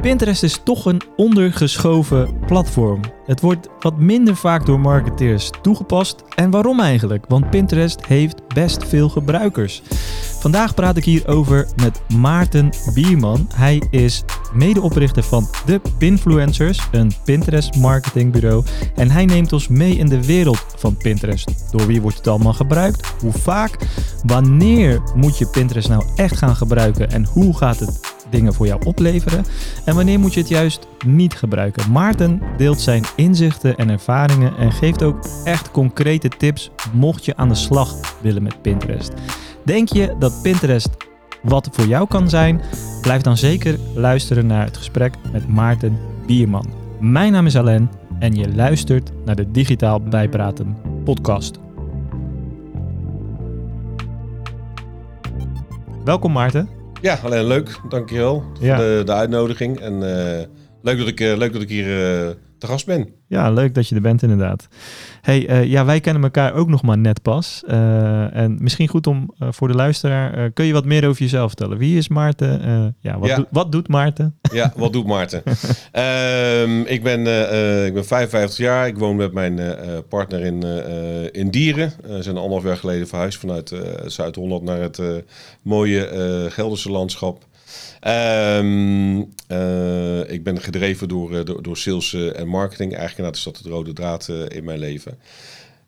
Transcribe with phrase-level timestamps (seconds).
[0.00, 3.00] Pinterest is toch een ondergeschoven platform.
[3.24, 6.24] Het wordt wat minder vaak door marketeers toegepast.
[6.34, 7.24] En waarom eigenlijk?
[7.28, 9.82] Want Pinterest heeft best veel gebruikers.
[10.40, 13.48] Vandaag praat ik hierover met Maarten Bierman.
[13.54, 18.64] Hij is medeoprichter van The Pinfluencers, een Pinterest marketingbureau.
[18.94, 21.66] En hij neemt ons mee in de wereld van Pinterest.
[21.70, 23.12] Door wie wordt het allemaal gebruikt?
[23.20, 23.76] Hoe vaak?
[24.22, 27.10] Wanneer moet je Pinterest nou echt gaan gebruiken?
[27.10, 29.44] En hoe gaat het dingen voor jou opleveren?
[29.84, 31.92] En wanneer moet je het juist niet gebruiken?
[31.92, 37.48] Maarten deelt zijn inzichten en ervaringen en geeft ook echt concrete tips mocht je aan
[37.48, 39.12] de slag willen met Pinterest.
[39.64, 40.88] Denk je dat Pinterest
[41.42, 42.60] wat voor jou kan zijn?
[43.00, 46.66] Blijf dan zeker luisteren naar het gesprek met Maarten Bierman.
[47.00, 51.58] Mijn naam is Alain en je luistert naar de Digitaal Bijpraten podcast.
[56.04, 56.79] Welkom Maarten.
[57.00, 57.80] Ja, alleen leuk.
[57.88, 58.76] Dankjewel Ja.
[58.76, 59.80] voor de, de uitnodiging.
[59.80, 60.46] En eh,
[60.82, 62.30] leuk, dat ik, eh, leuk dat ik hier eh,
[62.60, 63.08] te gast ben.
[63.26, 64.68] Ja, leuk dat je er bent inderdaad.
[65.20, 67.62] Hey, eh, ja, wij kennen elkaar ook nog maar net pas.
[67.66, 71.46] Eh, en misschien goed om eh, voor de luisteraar, kun je wat meer over jezelf
[71.46, 71.78] vertellen?
[71.78, 72.94] Wie is Maarten?
[73.00, 73.46] Ja, wat, Ja.
[73.50, 74.38] wat doet Maarten?
[74.52, 75.42] Ja, wat doet Maarten?
[75.92, 77.20] Ehm, ik, ben,
[77.86, 78.86] ik ben 55 jaar.
[78.86, 79.60] Ik woon met mijn
[80.08, 80.62] partner in,
[81.32, 81.92] in Dieren.
[82.02, 83.74] We zijn anderhalf jaar geleden verhuisd vanuit
[84.06, 85.00] Zuid-Holland naar het
[85.62, 86.08] mooie
[86.50, 87.48] Gelderse landschap.
[88.00, 92.94] Ehm, eh, ik ben gedreven door, eh, door, door sales eh, en marketing.
[92.94, 95.18] Eigenlijk dat is dat de rode draad in mijn leven.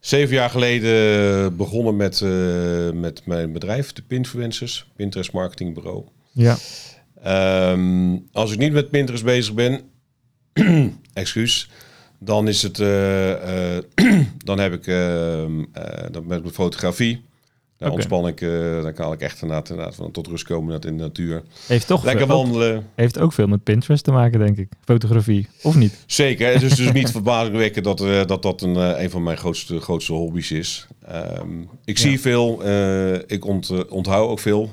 [0.01, 2.21] Zeven jaar geleden begonnen met,
[2.95, 6.05] met mijn bedrijf, de Pinfluencers, Pinterest Marketingbureau.
[6.33, 6.57] Ja,
[7.23, 9.81] Ehm, als ik niet met Pinterest bezig ben,
[11.13, 11.71] excuus,
[12.19, 12.77] dan is het,
[14.49, 17.25] dan heb ik, ehm, eh, dan met fotografie.
[17.83, 20.97] Daar ontspan ik, eh, dan kan ik echt inderdaad, inderdaad van tot rust komen in
[20.97, 21.43] de natuur.
[21.67, 22.87] heeft toch Lekker ook- wandelen.
[22.95, 24.69] heeft ook veel met Pinterest te maken, denk ik.
[24.85, 25.99] Fotografie, of niet?
[26.07, 26.53] Zeker.
[26.53, 29.81] Het is dus niet verbazingwekkend dat, eh, dat dat een, eh, een van mijn grootste,
[29.81, 30.87] grootste hobby's is.
[31.07, 32.03] Ehm, ik Ja.
[32.09, 32.63] zie veel,
[33.27, 34.71] ik ont, onthoud ook veel.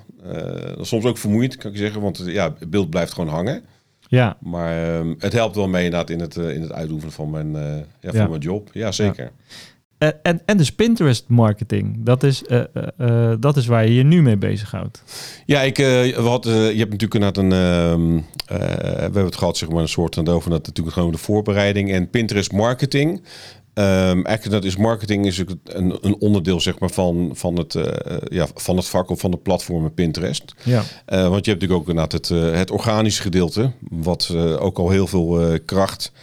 [0.82, 3.64] Soms ook vermoeiend, kan ik zeggen, want ja, het beeld blijft gewoon hangen.
[4.08, 7.52] Ja, Maar ehm, het helpt wel mee inderdaad in het, in het uitoefenen van mijn,
[8.00, 8.28] ja, van Ja.
[8.28, 8.70] mijn job.
[8.74, 9.32] Ja, zeker.
[10.00, 14.04] En, en dus Pinterest marketing, dat is, eh, eh, eh, dat is waar je je
[14.04, 15.04] nu mee bezighoudt.
[15.46, 17.52] Ja, ik, eh, we hadden, je hebt natuurlijk inderdaad een...
[17.52, 21.18] ehm, eh, we hebben het gehad, zeg maar, een soort over dat natuurlijk gewoon de
[21.18, 23.22] voorbereiding en Pinterest marketing.
[23.74, 28.18] Ehm eigenlijk dat is marketing is een, een onderdeel zeg maar, van, van, het, eh,
[28.30, 30.54] ja, van het vak of van de platformen Pinterest.
[30.64, 34.64] Ja, Eh, want je hebt natuurlijk ook inderdaad het, eh, het organische gedeelte, wat eh,
[34.64, 36.20] ook al heel veel eh, kracht, eh,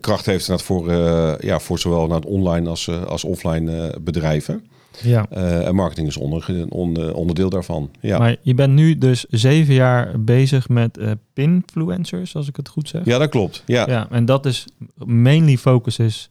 [0.00, 3.76] kracht heeft inderdaad voor, eh, ja, voor zowel naar het online als, eh, als offline
[3.88, 4.64] eh, bedrijven.
[5.02, 5.26] ja.
[5.30, 7.90] Eh, en marketing is onder, een onder- onderdeel daarvan.
[8.00, 8.18] Ja.
[8.18, 12.88] Maar je bent nu dus zeven jaar bezig met eh Pinfluencers, als ik het goed
[12.88, 13.04] zeg.
[13.04, 13.62] ja, dat klopt.
[13.66, 13.88] Ja.
[13.88, 14.64] Ja, en dat is
[15.04, 16.28] mainly focus is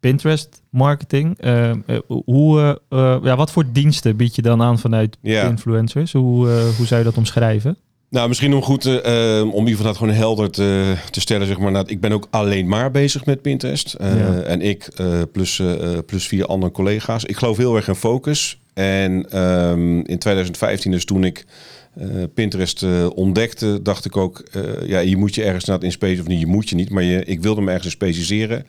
[0.00, 1.38] Pinterest marketing.
[1.38, 1.76] Eh, eh,
[2.06, 5.42] hoe, eh, eh, ja, wat voor diensten bied je dan aan vanuit Ja.
[5.48, 6.12] influencers?
[6.12, 7.76] Hoe, eh, hoe zou je dat omschrijven?
[8.10, 11.46] Nou, misschien om goed eh, eh, om ieder dat gewoon helder te, te stellen.
[11.46, 13.94] Zeg maar, nou, ik ben ook alleen maar bezig met Pinterest.
[13.94, 14.40] Eh, Ja.
[14.40, 15.62] En ik eh, plus,
[16.06, 17.24] plus vier andere collega's.
[17.24, 18.60] Ik geloof heel erg in focus.
[18.74, 21.44] En ehm, in 2015, dus toen ik
[22.34, 24.42] Pinterest ontdekte, dacht ik ook,
[24.86, 26.24] ja, je moet je ergens naar in specialiseren.
[26.24, 28.66] Of niet, je moet je niet, maar je, ik wilde me ergens in specialiseren.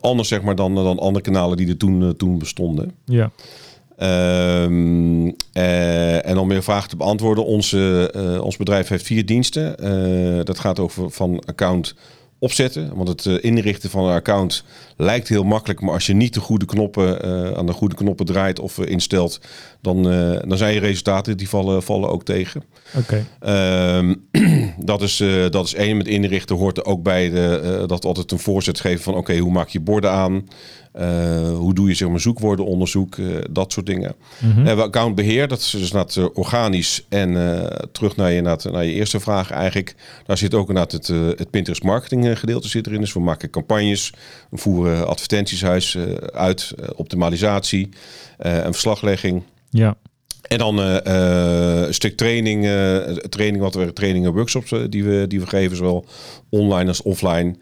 [0.00, 2.92] Anders zeg maar dan, dan andere kanalen die er toen, toen bestonden.
[3.04, 3.30] Ja,
[3.98, 9.78] Ehm, eh, en om meer vragen te beantwoorden, onze, eh, ons bedrijf heeft vier diensten.
[9.78, 11.94] Eh, dat gaat over van account
[12.38, 12.90] opzetten.
[12.94, 14.64] Want het inrichten van een account
[14.96, 15.80] lijkt heel makkelijk.
[15.80, 17.22] Maar als je niet de goede knoppen
[17.56, 19.40] aan de goede knoppen draait of instelt,
[19.80, 20.02] dan,
[20.48, 22.62] dan zijn je resultaten die vallen, vallen ook tegen.
[22.96, 23.26] oké.
[23.40, 24.14] Ehm,
[24.90, 25.96] dat, is, dat is één.
[25.96, 29.52] Met inrichten hoort er ook bij de, dat altijd een voorzet geven van oké, hoe
[29.52, 30.44] maak je borden aan?
[30.98, 33.16] Eh, hoe doe je zeg maar, zoekwoordenonderzoek?
[33.18, 34.14] eh, dat soort dingen.
[34.38, 34.60] Mhm.
[34.62, 37.04] We hebben accountbeheer, dat is dus eh, organisch.
[37.08, 39.94] En eh, terug naar je, inderdaad, naar je eerste vraag eigenlijk.
[40.26, 43.00] Daar zit ook inderdaad het, eh, het Pinterest marketing eh, gedeelte zit erin.
[43.00, 44.12] Dus we maken campagnes,
[44.50, 46.02] we voeren advertentieshuis eh,
[46.32, 47.88] uit, eh, optimalisatie
[48.38, 49.42] eh, en verslaglegging.
[49.70, 49.96] Ja,
[50.42, 51.06] En dan eh,
[51.76, 52.96] eh, een stuk training, eh,
[53.28, 56.04] training wat we trainingen en workshops eh, die, we, die we geven, zowel
[56.48, 57.56] online als offline.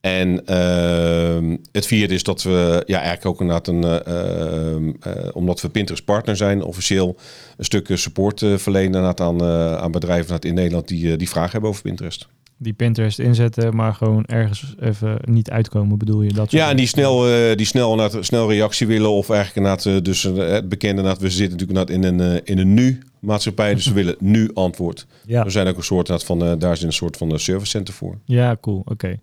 [0.00, 5.68] En ehm, het vierde is dat we ja, eigenlijk ook inderdaad een, eh, omdat we
[5.68, 7.16] Pinterest partner zijn, officieel
[7.56, 9.42] een stuk eh, support verlenen aan,
[9.78, 12.28] aan bedrijven in Nederland die, die vragen hebben over Pinterest.
[12.56, 16.32] die Pinterest inzetten, maar gewoon ergens even niet uitkomen, bedoel je?
[16.32, 17.22] Dat Ja, en die snel,
[17.56, 19.10] die snel, snel reactie willen.
[19.10, 22.74] Of eigenlijk inderdaad, dus het bekende, we zitten natuurlijk inderdaad in een, in een
[23.20, 25.06] maatschappijen, dus ze willen nu antwoord.
[25.26, 27.70] Ja, Er zijn ook een soort van, eh, daar is een soort van eh, service
[27.70, 28.18] center voor.
[28.24, 28.82] ja cool.
[28.84, 29.18] Oké.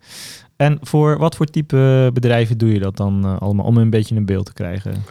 [0.56, 3.66] En voor wat voor type bedrijven doe je dat dan eh, allemaal?
[3.66, 5.04] Om een beetje een beeld te krijgen.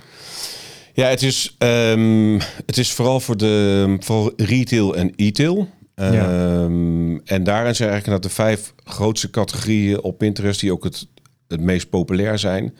[0.93, 5.69] Ja, het is, ehm, het is vooral voor de vooral retail en e-tail.
[5.95, 6.11] Ja.
[6.11, 11.07] Ehm, en daarin zijn eigenlijk de vijf grootste categorieën op Pinterest die ook het,
[11.47, 12.73] het meest populair zijn.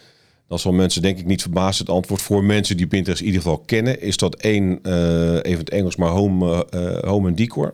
[0.48, 1.86] Dan zal mensen denk ik niet verbazen.
[1.86, 5.60] Het antwoord voor mensen die Pinterest in ieder geval kennen, is dat één, eh, even
[5.60, 7.74] het Engels, maar home, eh, home en decor.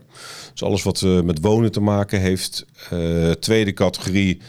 [0.51, 2.65] Dus alles wat eh, met wonen te maken heeft.
[3.39, 4.41] Tweede categorie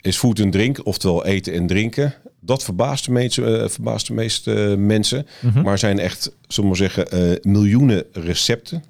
[0.00, 2.14] is food en drink, oftewel eten en drinken.
[2.40, 5.26] Dat verbaast de meeste, verbaast de meeste mensen.
[5.40, 5.62] Mhm.
[5.62, 8.84] Maar zijn echt, zullen we zeggen, miljoenen recepten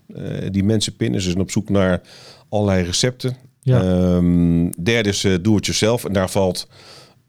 [0.51, 1.21] die mensen pinnen.
[1.21, 2.01] Ze zijn op zoek naar
[2.49, 3.37] allerlei recepten.
[3.63, 3.83] Ja.
[3.83, 6.05] Ehm, derde is do-it-yourself.
[6.05, 6.69] En daar valt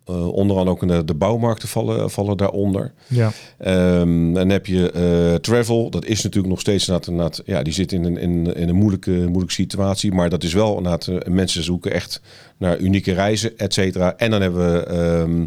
[0.05, 2.93] eh, onder andere ook de, de bouwmarkten vallen, vallen daaronder.
[3.07, 3.31] Ja.
[3.57, 5.89] Ehm, dan heb je eh, travel.
[5.89, 8.75] Dat is natuurlijk nog steeds inderdaad, inderdaad, ja, die zit in een, in, in een
[8.75, 10.11] moeilijke, moeilijke situatie.
[10.11, 12.21] Maar dat is wel inderdaad, eh, mensen zoeken echt
[12.57, 14.17] naar unieke reizen, et cetera.
[14.17, 15.45] En dan hebben we ehm,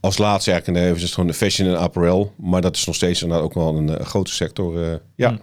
[0.00, 2.32] als laatste eigenlijk even gewoon de fashion en apparel.
[2.36, 4.82] Maar dat is nog steeds ook wel een eh, grote sector.
[4.82, 5.28] eh, ja.
[5.30, 5.36] Hm.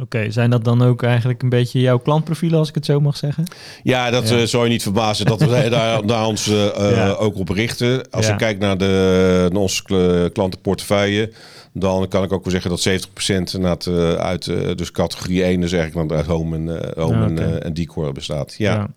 [0.00, 3.16] Oké, zijn dat dan ook eigenlijk een beetje jouw klantprofielen, als ik het zo mag
[3.16, 3.44] zeggen?
[3.82, 4.36] Ja, dat Ja.
[4.38, 7.10] eh, zou je niet verbazen dat we daar, daar ons eh, eh, Ja.
[7.12, 8.10] ook op richten.
[8.10, 8.32] Als Ja.
[8.32, 11.32] je kijkt naar, de, naar onze kl- klantenportefeuille,
[11.72, 14.44] dan kan ik ook wel zeggen dat 70% inderdaad, eh, uit
[14.78, 18.54] dus categorie 1, dus eigenlijk dan uit home en, home Ja, en, en decor bestaat.
[18.58, 18.90] Ja.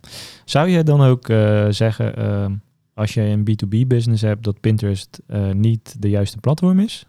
[0.45, 1.25] Zou je dan ook
[1.69, 2.45] zeggen, eh,
[2.93, 5.19] als je een B2B business hebt, dat Pinterest
[5.53, 7.05] niet de juiste platform is?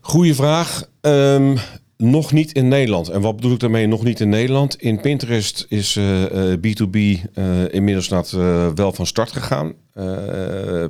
[0.00, 0.84] Goeie vraag.
[1.00, 1.56] Ehm,
[2.02, 3.08] nog niet in Nederland.
[3.08, 4.82] En wat bedoel ik daarmee nog niet in Nederland?
[4.82, 6.98] In Pinterest is eh, eh, B2B
[7.34, 9.72] eh, inmiddels eh, wel van start gegaan.
[9.92, 10.82] Eh,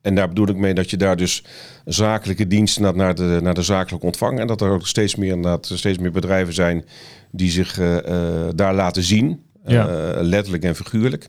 [0.00, 1.44] en daar bedoel ik mee dat je daar dus
[1.84, 4.40] zakelijke diensten naar, de, naar de zakelijke ontvangen.
[4.40, 6.84] En dat er ook steeds meer, inderdaad, steeds meer bedrijven zijn
[7.30, 9.42] die zich eh, eh, daar laten zien.
[9.66, 9.88] Ja.
[9.88, 11.28] Eh, letterlijk en figuurlijk.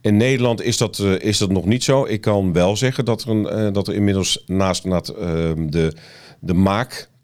[0.00, 2.04] In Nederland is dat, eh, is dat nog niet zo.
[2.04, 5.92] Ik kan wel zeggen dat er, een, eh, dat er inmiddels naast inderdaad, ehm, de,
[6.40, 6.54] de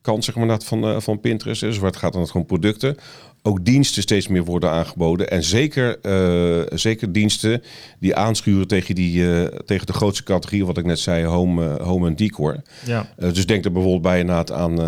[0.05, 2.97] maakkant zeg maar, van, eh, van Pinterest, dus waar het gaat om het gewoon producten,
[3.43, 5.31] ook diensten steeds meer worden aangeboden.
[5.31, 7.62] En zeker, eh, zeker diensten
[8.01, 12.06] die aanschuren tegen, die, eh, tegen de grootste categorie, wat ik net zei, home, home
[12.06, 12.62] en decor.
[12.87, 13.06] Ja.
[13.17, 14.79] Dus denk er bijvoorbeeld bij inderdaad aan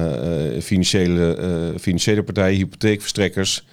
[0.62, 3.66] financiële, financiële partijen, hypotheekverstrekkers.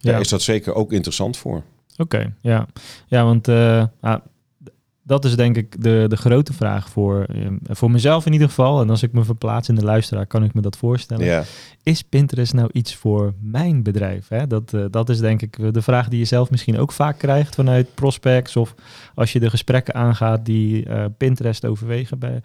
[0.00, 0.20] Daar Ja.
[0.20, 1.62] is dat zeker ook interessant voor.
[1.96, 2.66] Oké, ja.
[3.06, 3.48] Ja, want
[4.00, 4.16] ah,
[5.06, 8.80] dat is denk ik de, de grote vraag voor, eh, voor mezelf in ieder geval.
[8.80, 11.24] En als ik me verplaats in de luisteraar, kan ik me dat voorstellen.
[11.24, 11.44] Ja.
[11.82, 14.28] Is Pinterest nou iets voor mijn bedrijf?
[14.28, 14.46] Hè?
[14.46, 17.54] Dat, eh, dat is denk ik de vraag die je zelf misschien ook vaak krijgt
[17.54, 18.56] vanuit prospects.
[18.56, 18.74] Of
[19.14, 22.18] als je de gesprekken aangaat die eh, Pinterest overwegen.
[22.18, 22.40] Bij...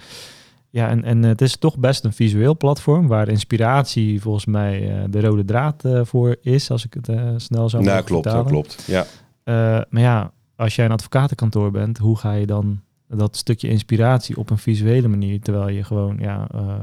[0.70, 5.04] Ja, en, en het is toch best een visueel platform waar inspiratie volgens mij eh,
[5.10, 6.72] de rode draad voor is.
[6.72, 7.10] Als ik het
[7.42, 8.52] snel zou Nou, klopt, dat vertalen.
[8.52, 8.84] klopt.
[8.88, 9.06] Ja.
[9.44, 9.54] Eh,
[9.90, 10.32] maar ja,
[10.62, 15.08] als jij een advocatenkantoor bent, hoe ga je dan dat stukje inspiratie op een visuele
[15.08, 16.76] manier, terwijl je gewoon ja, eh,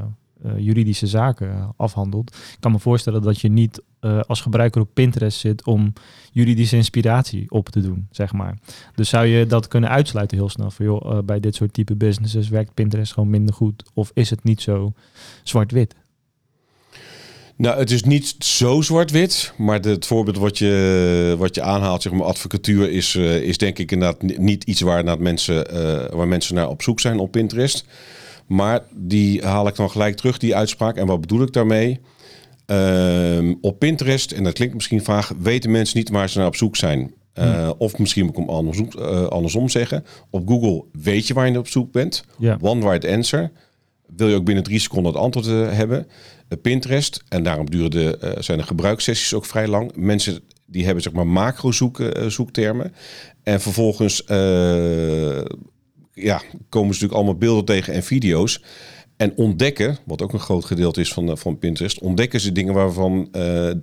[0.43, 2.35] eh, juridische zaken afhandelt?
[2.35, 5.93] Ik kan me voorstellen dat je niet eh, als gebruiker op Pinterest zit om
[6.31, 8.57] juridische inspiratie op te doen, zeg maar.
[8.95, 12.49] Dus zou je dat kunnen uitsluiten heel snel van, joh, bij dit soort type businesses
[12.49, 13.83] werkt Pinterest gewoon minder goed?
[13.93, 14.93] Of is het niet zo
[15.43, 15.95] zwart-wit?
[17.59, 22.11] Nou, het is niet zo zwart-wit, maar het voorbeeld wat je, wat je aanhaalt, zeg
[22.13, 26.15] maar, advocatuur, is, eh, is denk ik inderdaad ni- niet iets waar, inderdaad mensen, eh,
[26.15, 27.85] waar mensen naar op zoek zijn op Pinterest.
[28.47, 30.95] Maar die haal ik dan gelijk terug, die uitspraak.
[30.97, 31.99] En wat bedoel ik daarmee?
[32.65, 36.55] Ehm, op Pinterest, en dat klinkt misschien vaag, weten mensen niet waar ze naar op
[36.55, 37.13] zoek zijn.
[37.33, 38.89] Eh, Of misschien moet ik hem andersom,
[39.29, 40.03] andersom zeggen.
[40.29, 42.23] Op Google weet je waar je naar op zoek bent.
[42.61, 43.51] One right answer.
[44.15, 46.07] Wil je ook binnen drie seconden het antwoord hebben?
[46.57, 49.91] Pinterest, en daarom duren de, eh, zijn de gebruikssessies ook vrij lang.
[49.95, 52.93] Mensen die hebben zeg maar macro zoek, eh, zoektermen.
[53.43, 55.41] En vervolgens eh,
[56.13, 58.63] ja, komen ze natuurlijk allemaal beelden tegen en video's.
[59.17, 63.31] En ontdekken, wat ook een groot gedeelte is van, van Pinterest, ontdekken ze dingen waarvan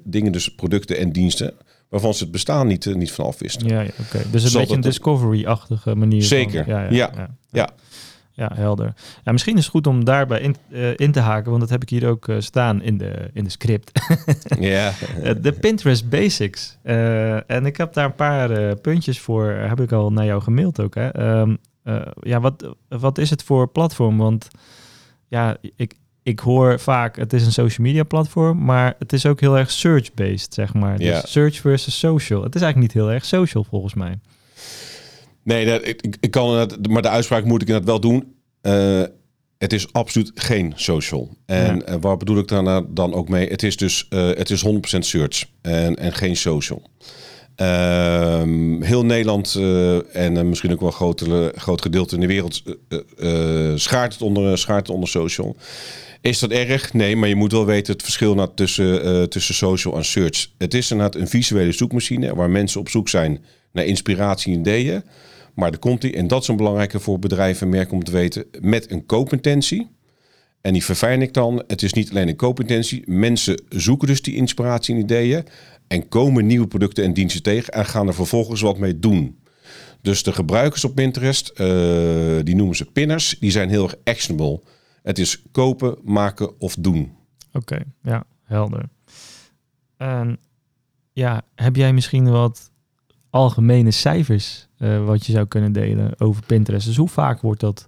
[0.04, 1.54] dingen, dus producten en diensten,
[1.88, 3.68] waarvan ze het bestaan niet, niet van afwisten.
[3.68, 4.30] Ja, ja oké.
[4.30, 6.22] Dus een beetje een discovery-achtige manier.
[6.22, 6.90] Zeker, ja.
[6.90, 7.36] ja.
[7.50, 7.74] Ja.
[8.36, 8.94] Ja, helder.
[9.24, 11.82] Ja, misschien is het goed om daarbij in, eh, in te haken, want dat heb
[11.82, 13.90] ik hier ook eh, staan in de, in de script.
[14.60, 16.78] Ja, Eh, de Pinterest Basics.
[17.46, 20.94] En ik heb daar een paar puntjes voor, heb ik al naar jou gemaild ook.
[20.94, 21.08] Hè?
[21.08, 24.18] Ehm, eh, ja, wat, wat is het voor platform?
[24.18, 24.48] Want
[25.28, 29.40] ja, ik, ik hoor vaak, het is een social media platform, maar het is ook
[29.40, 30.96] heel erg search-based, zeg maar.
[30.98, 31.20] Dus Ja.
[31.26, 32.42] search versus social.
[32.42, 34.18] Het is eigenlijk niet heel erg social volgens mij.
[35.46, 38.34] Nee, dat, ik, ik- kan het, maar de uitspraak moet ik inderdaad wel doen.
[38.60, 39.02] Eh,
[39.58, 41.36] het is absoluut geen social.
[41.46, 41.82] En Ja.
[41.82, 43.48] eh, waar bedoel ik dan, dan ook mee?
[43.48, 46.82] Het is dus eh, het is 100% search en, en geen social.
[47.56, 52.26] Ehm, heel Nederland eh, en eh, misschien ook wel een grote, groot gedeelte in de
[52.26, 55.56] wereld eh, eh, eh, schaart, het onder, schaart het onder social.
[56.20, 56.92] Is dat erg?
[56.92, 60.48] Nee, maar je moet wel weten het verschil na- tussen, eh, tussen social en search.
[60.58, 65.02] Het is inderdaad een visuele zoekmachine waar mensen op zoek zijn naar inspiratie en ideeën.
[65.56, 68.10] Maar er komt die, en dat is een belangrijke voor bedrijven en merken om te
[68.10, 69.90] weten, met een koopintentie.
[70.60, 71.64] En die verfijn ik dan.
[71.66, 73.02] Het is niet alleen een koopintentie.
[73.06, 75.44] Mensen zoeken dus die inspiratie en ideeën.
[75.86, 77.72] En komen nieuwe producten en diensten tegen.
[77.72, 79.38] En gaan er vervolgens wat mee doen.
[80.00, 81.66] Dus de gebruikers op Pinterest, eh,
[82.42, 83.36] die noemen ze pinners.
[83.40, 84.60] Die zijn heel erg actionable.
[85.02, 87.12] Het is kopen, maken of doen.
[87.52, 88.88] Oké, ja, helder.
[91.12, 92.70] Ja, heb jij misschien wat
[93.30, 96.86] algemene cijfers eh, wat je zou kunnen delen over Pinterest?
[96.86, 97.86] Dus hoe vaak wordt dat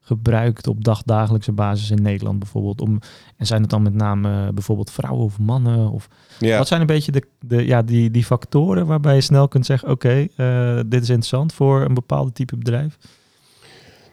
[0.00, 2.80] gebruikt op dagdagelijkse basis in Nederland bijvoorbeeld?
[2.80, 2.98] Om,
[3.36, 5.90] en zijn het dan met name eh, bijvoorbeeld vrouwen of mannen?
[5.90, 9.48] Of, Ja, Wat zijn een beetje de, de, ja, die, die factoren waarbij je snel
[9.48, 9.90] kunt zeggen...
[9.90, 12.98] oké, eh, dit is interessant voor een bepaalde type bedrijf?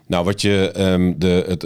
[0.08, 1.62] Nou, wat je, ehm, de, het,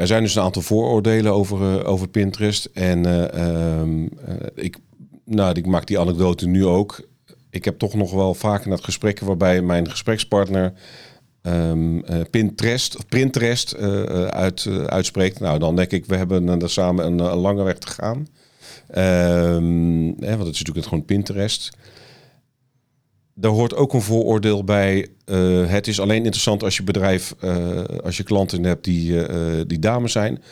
[0.00, 2.64] er zijn dus een aantal vooroordelen over, over Pinterest.
[2.72, 4.78] En eh, ehm, eh, ik,
[5.24, 7.08] nou, ik maak die anekdote nu ook.
[7.50, 10.72] Ik heb toch nog wel vaker naar gesprekken waarbij mijn gesprekspartner
[11.42, 15.40] ehm, eh, Pinterest, of Pinterest eh, eh, uit, eh, uitspreekt.
[15.40, 18.28] Nou, dan denk ik, we hebben daar samen een, lange weg te gaan.
[18.88, 21.70] Ehm, want het is natuurlijk gewoon Pinterest.
[23.34, 25.08] Daar hoort ook een vooroordeel bij.
[25.66, 27.34] het is alleen interessant als je bedrijf,
[28.04, 29.26] als je klanten hebt die,
[29.66, 30.42] die dames zijn.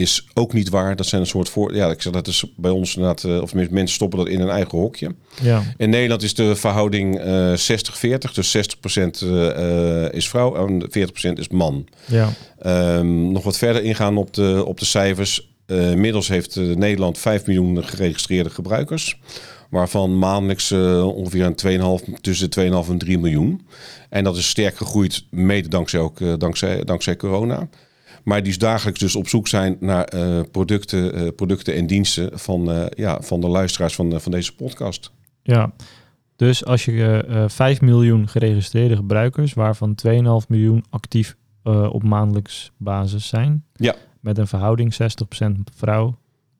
[0.00, 0.96] Is ook niet waar.
[0.96, 1.74] Dat zijn een soort voor.
[1.74, 3.24] Ja, ik zeg dat is bij ons inderdaad.
[3.24, 5.14] eh, of tenminste, mensen stoppen dat in een eigen hokje.
[5.42, 8.32] Ja, In Nederland is de verhouding eh 60-40.
[8.34, 11.86] Dus 60% eh, eh, is vrouw en 40% is man.
[12.06, 12.28] ja,
[12.58, 15.48] Ehm, nog wat verder ingaan op de, op de cijfers.
[15.66, 19.18] Eh, inmiddels heeft eh, Nederland 5 miljoen geregistreerde gebruikers.
[19.70, 23.66] Waarvan maandelijks eh, ongeveer een 2,5, tussen de 2,5 en 3 miljoen.
[24.08, 27.68] En dat is sterk gegroeid, mede dankzij, ook, eh, dankzij, dankzij corona.
[28.24, 32.38] Maar die is dagelijks dus op zoek zijn naar eh, producten, eh, producten en diensten
[32.38, 35.12] van, eh, ja, van de luisteraars van, van deze podcast.
[35.42, 35.72] ja.
[36.36, 39.54] Dus als je eh, eh, 5 miljoen geregistreerde gebruikers...
[39.54, 41.36] waarvan 2,5 miljoen actief
[41.90, 43.64] op maandelijks basis zijn...
[43.76, 43.94] Ja.
[44.20, 44.96] met een verhouding 60%
[45.76, 46.16] vrouw,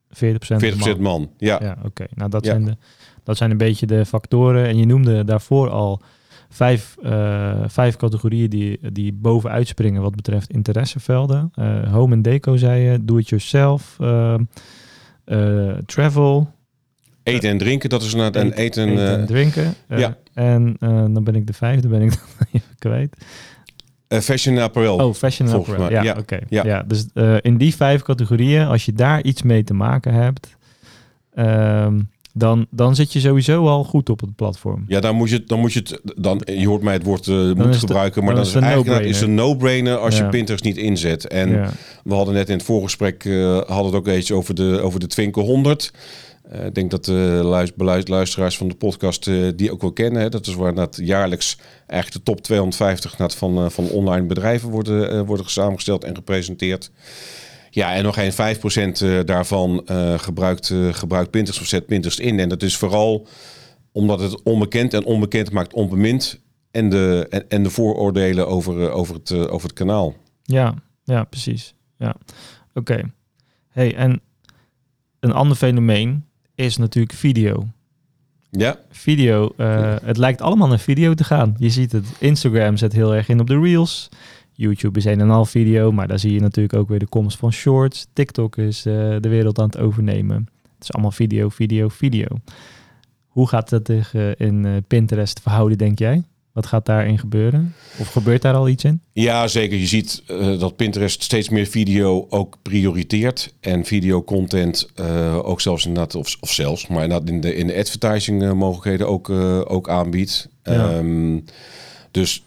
[0.09, 1.01] 40%, 40% man.
[1.01, 1.31] man.
[1.39, 2.07] Ja, Ja, oké.
[2.15, 2.51] Nou, dat, Ja.
[2.51, 2.77] zijn de,
[3.25, 4.67] dat zijn een beetje de factoren.
[4.67, 6.01] En je noemde daarvoor al
[6.53, 11.51] vijf, eh, vijf categorieën die, die bovenuit springen wat betreft interessevelden.
[11.55, 13.05] Eh, home en deco, zei je.
[13.05, 13.97] Do-it-yourself.
[14.01, 14.35] eh,
[15.25, 16.51] eh, travel.
[17.23, 18.43] eten en drinken, dat is inderdaad.
[18.43, 19.75] En eten, eten en drinken.
[19.89, 20.17] Ja.
[20.35, 20.77] En
[21.13, 23.17] dan ben ik de vijfde, ben ik dan even kwijt.
[24.09, 24.97] eh, fashion apparel.
[24.97, 25.81] Oh, fashion apparel.
[25.81, 26.15] mij, Ja, ja.
[26.19, 26.39] oké.
[26.49, 26.65] Ja.
[26.65, 26.83] Ja.
[26.83, 27.07] dus
[27.41, 30.57] in die vijf categorieën, als je daar iets mee te maken hebt,
[31.35, 32.01] ehm,
[32.33, 34.85] dan, dan zit je sowieso al goed op het platform.
[34.89, 37.59] Ja, dan moet je, dan moet je het, dan, je hoort mij het woord moet
[37.59, 40.25] is het- gebruiken, maar dan dan is het eigenlijk is een no-brainer als Ja.
[40.25, 41.27] je Pinterest niet inzet.
[41.27, 41.71] En ja.
[42.05, 45.07] we hadden net in het voorgesprek, eh hadden het ook eens over de, over de
[45.07, 45.93] Twinkel 100.
[46.51, 47.41] Eh, ik denk dat de
[48.07, 50.23] luisteraars van de podcast die ook wel kennen.
[50.23, 50.29] Hè.
[50.29, 51.57] Dat is waar dat jaarlijks
[51.87, 56.91] eigenlijk de top 250 net van, van online bedrijven worden, worden samengesteld en gepresenteerd.
[57.71, 62.19] Ja, en nog geen 5% eh, daarvan eh, gebruikt, eh, gebruikt Pinterest of zet Pinterest
[62.19, 62.39] in.
[62.39, 63.27] En dat is vooral
[63.93, 66.41] omdat het onbekend en onbekend maakt onbemind.
[66.71, 70.17] En de, en, en de vooroordelen over, over, het, over het kanaal.
[70.43, 70.75] Ja,
[71.05, 71.75] ja, precies.
[71.99, 72.17] Ja,
[72.75, 73.13] oké.
[73.69, 74.21] Hey, en
[75.21, 76.25] een ander fenomeen
[76.55, 77.69] is natuurlijk video.
[78.51, 79.53] Ja, Video,
[80.03, 81.55] het lijkt allemaal naar video te gaan.
[81.59, 84.09] Je ziet het, Instagram zet heel erg in op de reels.
[84.61, 87.39] YouTube is een en al video, maar daar zie je natuurlijk ook weer de komst
[87.39, 88.07] van shorts.
[88.13, 90.49] TikTok is eh, de wereld aan het overnemen.
[90.75, 92.27] Het is allemaal video, video, video.
[93.27, 96.23] Hoe gaat dat zich eh, in eh, Pinterest verhouden, denk jij?
[96.53, 97.75] Wat gaat daarin gebeuren?
[97.99, 99.01] Of gebeurt daar al iets in?
[99.13, 99.79] Ja, zeker.
[99.79, 100.23] Je ziet
[100.59, 103.55] dat Pinterest steeds meer video ook prioriteert.
[103.61, 107.77] En videocontent uh, ook zelfs inderdaad, of, of zelfs, maar inderdaad in de, in de
[107.77, 110.49] advertising mogelijkheden ook, uh, ook aanbiedt.
[110.63, 110.97] Ja.
[110.97, 111.45] Um,
[112.11, 112.45] dus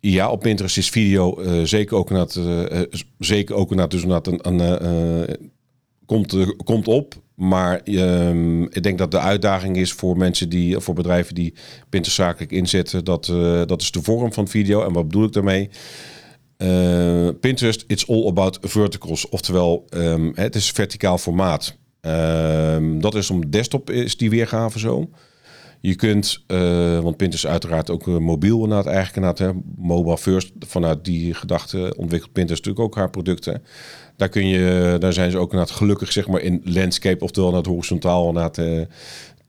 [0.00, 2.40] ja, op Pinterest is video uh, zeker ook inderdaad,
[3.18, 5.50] zeker ook inderdaad, dus inderdaad een, een
[6.06, 7.14] komt, komt op.
[7.34, 11.54] Maar um, ik denk dat de uitdaging is voor mensen die, voor bedrijven die
[11.88, 14.84] Pinterest zakelijk inzetten, dat, uh, dat is de vorm van video.
[14.84, 15.68] En wat bedoel ik daarmee?
[16.58, 19.28] Uh, Pinterest, it's all about verticals.
[19.28, 21.76] Oftewel, um, het is verticaal formaat.
[22.00, 25.08] Um, dat is om desktop is die weergave zo.
[25.80, 26.58] Je kunt, uh,
[27.00, 30.52] want Pinterest is uiteraard ook uh, mobiel inderdaad eigenlijk inderdaad, hè, mobile first.
[30.58, 33.62] Vanuit die gedachte ontwikkelt Pinterest natuurlijk ook haar producten.
[34.16, 37.58] Daar, kun je, daar zijn ze ook inderdaad gelukkig zeg maar in landscape, oftewel naar
[37.58, 38.80] het horizontaal inderdaad, uh,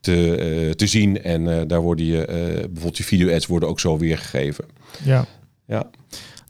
[0.00, 1.22] te, te zien.
[1.22, 2.24] En daar worden je,
[2.58, 4.64] bijvoorbeeld je video ads worden ook zo weergegeven.
[5.04, 5.26] Ja.
[5.66, 5.90] Ja.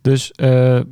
[0.02, 0.32] Dus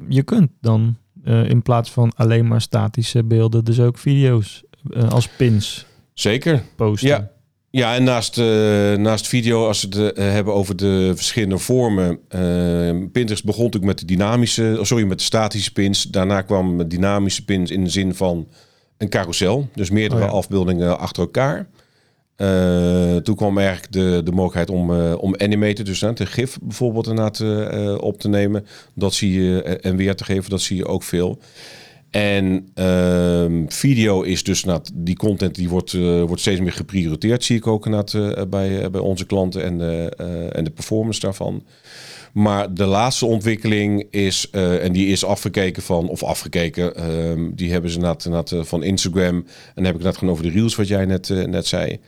[0.09, 4.65] je kunt dan in plaats van alleen maar statische beelden dus ook video's
[5.09, 6.63] als pins Zeker.
[6.77, 7.09] posten.
[7.09, 7.31] Ja.
[7.71, 8.45] Ja, en naast, uh,
[8.95, 12.09] naast video, als we het uh, hebben over de verschillende vormen.
[12.11, 16.03] Uh, Pinterest begon natuurlijk met de dynamische, sorry, met de statische pins.
[16.03, 18.49] Daarna kwam dynamische pins in de zin van
[18.97, 19.69] een carousel.
[19.75, 20.33] Dus meerdere oh ja.
[20.33, 21.69] afbeeldingen achter elkaar.
[23.23, 27.41] toen kwam eigenlijk de, de mogelijkheid om, om animated, dus de GIF bijvoorbeeld inderdaad
[28.01, 28.67] op te nemen.
[28.95, 31.39] Dat zie je en weer te geven, dat zie je ook veel.
[32.11, 37.45] En uh, video is dus nou, die content die wordt, uh, wordt steeds meer geprioriteerd,
[37.45, 39.81] zie ik ook uh, bij, uh, bij onze klanten en,
[40.53, 41.63] en de performance daarvan.
[42.33, 47.91] Maar de laatste ontwikkeling is, en die is afgekeken van, of afgekeken, ehm, die hebben
[47.91, 48.01] ze
[48.65, 49.37] van Instagram.
[49.37, 51.99] En dan heb ik het gewoon over de reels, wat jij net, net zei.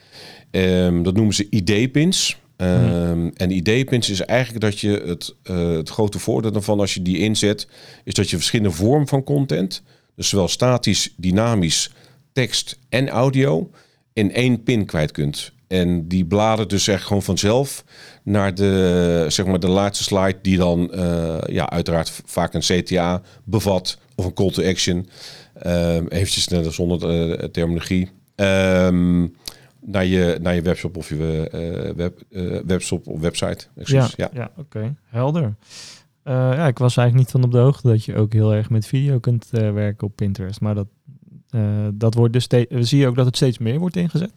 [0.51, 2.41] Um, dat noemen ze ID-pins.
[2.61, 7.03] Um, En ID-pins is eigenlijk dat je het, uh, het grote voordeel ervan als je
[7.03, 7.69] die inzet,
[8.05, 9.83] is dat je verschillende vormen van content,
[10.17, 11.91] dus zowel statisch, dynamisch,
[12.33, 13.71] tekst en audio,
[14.13, 15.53] in één pin kwijt kunt.
[15.69, 17.85] En die bladert dus echt gewoon vanzelf
[18.23, 23.23] naar de, zeg maar de laatste slide, die dan uh, ja, uiteraard vaak een CTA
[23.45, 25.09] bevat of een call to action.
[25.67, 28.11] Um, eventjes zonder uh, terminologie.
[28.37, 29.37] Um,
[29.81, 33.67] naar je, naar je webshop of je uh, web, uh, webshop of website.
[33.75, 34.31] Ja, ja.
[34.33, 34.95] ja oké.
[35.05, 35.45] Helder.
[36.25, 38.71] Uh, ja, ik was eigenlijk niet van op de hoogte dat je ook heel erg
[38.71, 40.61] met video kunt werken op Pinterest.
[40.61, 40.87] Maar dat,
[41.95, 42.89] dat wordt dus steeds...
[42.89, 44.33] Zie je ook dat het steeds meer wordt ingezet?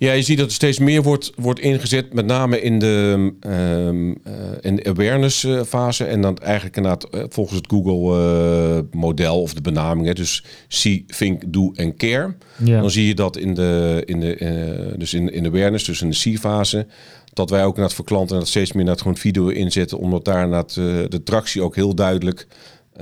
[0.00, 4.08] Ja, je ziet dat er steeds meer wordt, wordt ingezet, met name in de, um,
[4.08, 4.14] uh,
[4.60, 6.04] in de awareness fase.
[6.04, 10.06] En dan eigenlijk inderdaad volgens het Google-model uh, of de benaming.
[10.06, 12.34] Hè, dus see, think, do en care.
[12.64, 12.80] Ja.
[12.80, 16.02] Dan zie je dat in de, in de, uh, dus in, in de awareness, dus
[16.02, 16.86] in de see-fase.
[17.32, 19.98] Dat wij ook inderdaad voor klanten dat steeds meer naar gewoon video inzetten.
[19.98, 20.74] Omdat daar inderdaad
[21.10, 22.46] de tractie ook heel duidelijk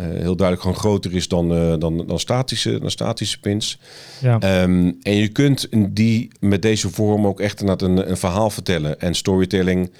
[0.02, 3.78] heel duidelijk gewoon groter is dan, uh, dan, dan, statische, dan statische pins.
[4.20, 4.62] Ja.
[4.62, 9.00] Um, en je kunt die met deze vorm ook echt een, een verhaal vertellen.
[9.00, 9.90] En storytelling,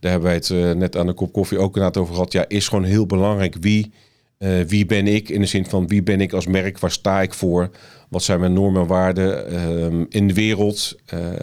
[0.00, 2.32] daar hebben wij het uh, net aan de kop koffie ook inderdaad over gehad.
[2.32, 3.56] Ja, is gewoon heel belangrijk.
[3.60, 3.92] Wie,
[4.66, 5.28] wie ben ik?
[5.28, 6.78] In de zin van wie ben ik als merk?
[6.78, 7.70] Waar sta ik voor?
[8.08, 9.54] Wat zijn mijn normen en waarden
[9.84, 10.96] um, in de wereld?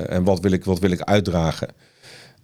[0.10, 1.68] en wat wil ik, wat wil ik uitdragen?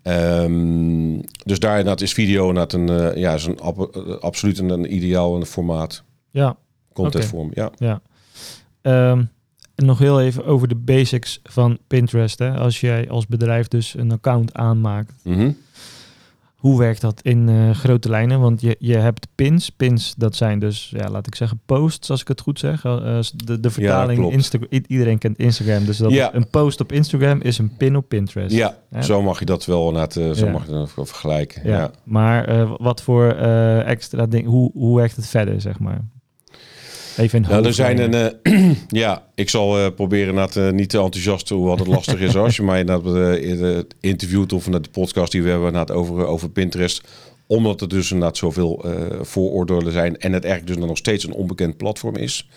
[0.09, 4.59] Um, dus daar inderdaad is video inderdaad een, uh, ja, is een ab uh, absoluut
[4.59, 6.03] een, een, ideaal een formaat.
[6.31, 6.57] Ja.
[6.93, 7.69] Contentvorm, okay.
[7.77, 8.01] ja.
[8.81, 9.11] ja.
[9.11, 9.29] Um,
[9.75, 12.39] en nog heel even over de basics van Pinterest.
[12.39, 12.57] Hè.
[12.57, 15.13] Als jij als bedrijf dus een account aanmaakt.
[15.23, 15.57] Mm -hmm.
[16.59, 18.39] Hoe werkt dat in uh, grote lijnen?
[18.39, 19.69] Want je, je hebt pins.
[19.69, 22.83] Pins, dat zijn dus, ja, laat ik zeggen, posts, als ik het goed zeg.
[22.83, 25.85] Uh, de, de vertaling, ja, Insta iedereen kent Instagram.
[25.85, 26.33] Dus dat ja.
[26.33, 28.55] een post op Instagram is een pin op Pinterest.
[28.55, 31.67] Ja, zo mag je dat wel laten, uh, zo mag je dat vergelijken.
[31.67, 31.91] Ja.
[32.03, 33.31] Maar wat voor
[33.83, 36.01] extra dingen, hoe, hoe werkt het verder, zeg maar?
[37.19, 38.71] Even nou, er zijn een, uh,
[39.03, 42.35] ja, ik zal uh, proberen na uh, niet te enthousiast hoe wat het lastig is
[42.35, 46.25] als je mij na het interviewt of naar de podcast die we hebben na over,
[46.25, 47.01] over Pinterest.
[47.47, 48.85] Omdat er dus inderdaad zoveel
[49.21, 52.49] vooroordelen zijn en het eigenlijk dus nog steeds een onbekend platform is.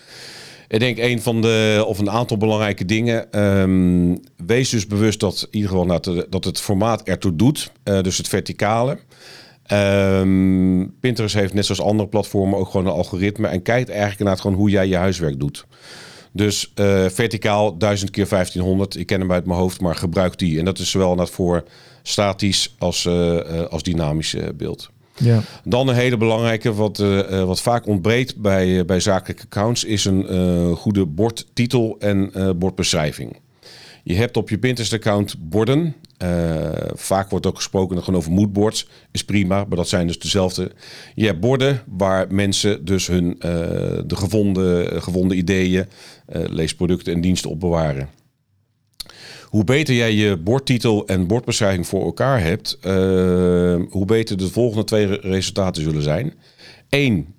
[0.67, 3.39] Ik denk een van de, of een aantal belangrijke dingen.
[3.59, 7.71] Um, wees dus bewust dat in ieder geval dat, dat het formaat ertoe doet.
[7.83, 8.97] dus het verticale.
[9.71, 14.37] Um, Pinterest heeft net zoals andere platformen ook gewoon een algoritme en kijkt eigenlijk naar
[14.37, 15.65] gewoon hoe jij je huiswerk doet.
[16.31, 20.59] Dus uh, verticaal 1000 keer 1500, ik ken hem uit mijn hoofd, maar gebruik die.
[20.59, 21.63] En dat is zowel net voor
[22.03, 24.89] statisch als, uh, als dynamisch beeld.
[25.17, 25.41] Ja.
[25.63, 30.75] Dan een hele belangrijke, wat, uh, wat vaak ontbreekt bij, bij zakelijke accounts, is een
[30.75, 33.37] goede bordtitel en bordbeschrijving.
[34.03, 35.95] Je hebt op je Pinterest-account borden.
[36.23, 38.87] Uh, vaak wordt ook gesproken gewoon over moodboards.
[39.11, 40.71] Is prima, maar dat zijn dus dezelfde.
[41.15, 43.41] Je hebt borden waar mensen dus hun uh,
[44.05, 45.85] de gevonden, gevonden ideeën,
[46.35, 48.09] uh, leesproducten en diensten op bewaren.
[49.43, 52.77] Hoe beter jij je bordtitel en bordbeschrijving voor elkaar hebt,
[53.89, 56.33] hoe beter de volgende twee resultaten zullen zijn.
[56.89, 57.35] Eén,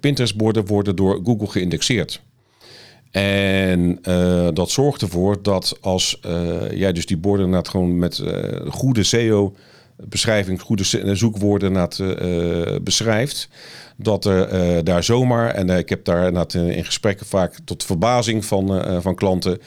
[0.00, 2.22] Pinterest-borden worden door Google geïndexeerd.
[3.10, 8.70] En uh, dat zorgt ervoor dat als uh, jij dus die borden gewoon met uh,
[8.70, 9.54] goede SEO
[9.96, 10.84] beschrijving, goede
[11.16, 13.48] zoekwoorden inderdaad beschrijft,
[13.96, 19.14] dat er daar zomaar, en ik heb daar in gesprekken vaak tot verbazing van, van
[19.14, 19.58] klanten,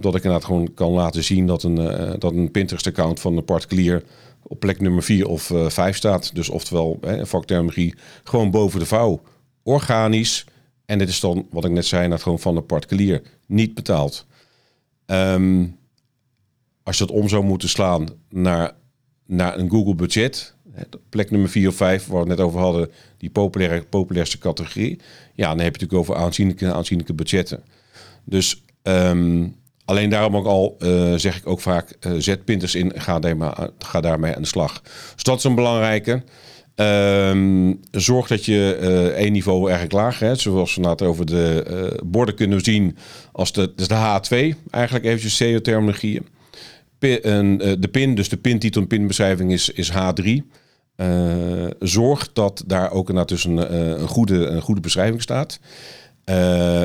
[0.00, 1.74] dat ik inderdaad gewoon kan laten zien dat een,
[2.18, 4.02] dat een Pinterest-account van een particulier
[4.42, 6.34] op plek nummer 4 of uh, 5 staat.
[6.34, 9.20] Dus oftewel, hè, vakterminologie, gewoon boven de vouw.
[9.62, 10.44] Organisch.
[10.92, 13.22] En dit is dan, wat ik net zei, dat gewoon van een particulier.
[13.46, 14.26] Niet betaald.
[15.06, 15.78] Um,
[16.82, 18.72] als je dat om zou moeten slaan naar,
[19.26, 20.54] naar een Google budget,
[21.08, 25.00] plek nummer 4 of 5, waar we het net over hadden, die populaire, populairste categorie,
[25.34, 27.64] ja, dan heb je natuurlijk over aanzienlijke, aanzienlijke budgetten.
[28.24, 32.92] Dus um, alleen daarom ook al uh, zeg ik ook vaak, uh, zet pinters in,
[32.94, 34.82] ga, daarmee, ga daarmee aan de slag.
[35.14, 36.22] Dus dat is een belangrijke.
[36.76, 41.66] Um, zorg dat je uh, één niveau eigenlijk lager, hè, zoals we net over de
[41.70, 42.96] uh, borden kunnen zien,
[43.32, 46.26] als de, dus de H2, eigenlijk eventjes SEO-terminologieën.
[47.00, 47.10] Uh,
[47.78, 50.28] de pin, dus de pintitel en pinbeschrijving is, is H3.
[50.96, 55.60] Uh, zorg dat daar ook inderdaad dus een, een, goede, een goede beschrijving staat.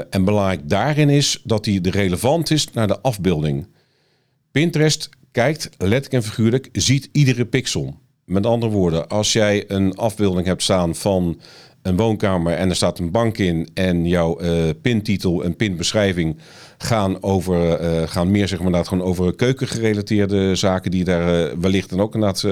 [0.09, 3.67] En belangrijk daarin is dat die relevant is naar de afbeelding.
[4.51, 7.99] Pinterest kijkt letterlijk en figuurlijk, ziet iedere pixel.
[8.27, 11.39] Met andere woorden, als jij een afbeelding hebt staan van
[11.81, 16.37] een woonkamer en er staat een bank in en jouw uh, pintitel en pinbeschrijving
[16.77, 21.53] gaan over uh, gaan meer zeg maar inderdaad gewoon over keukengerelateerde zaken die daar uh,
[21.59, 22.45] wellicht dan ook inderdaad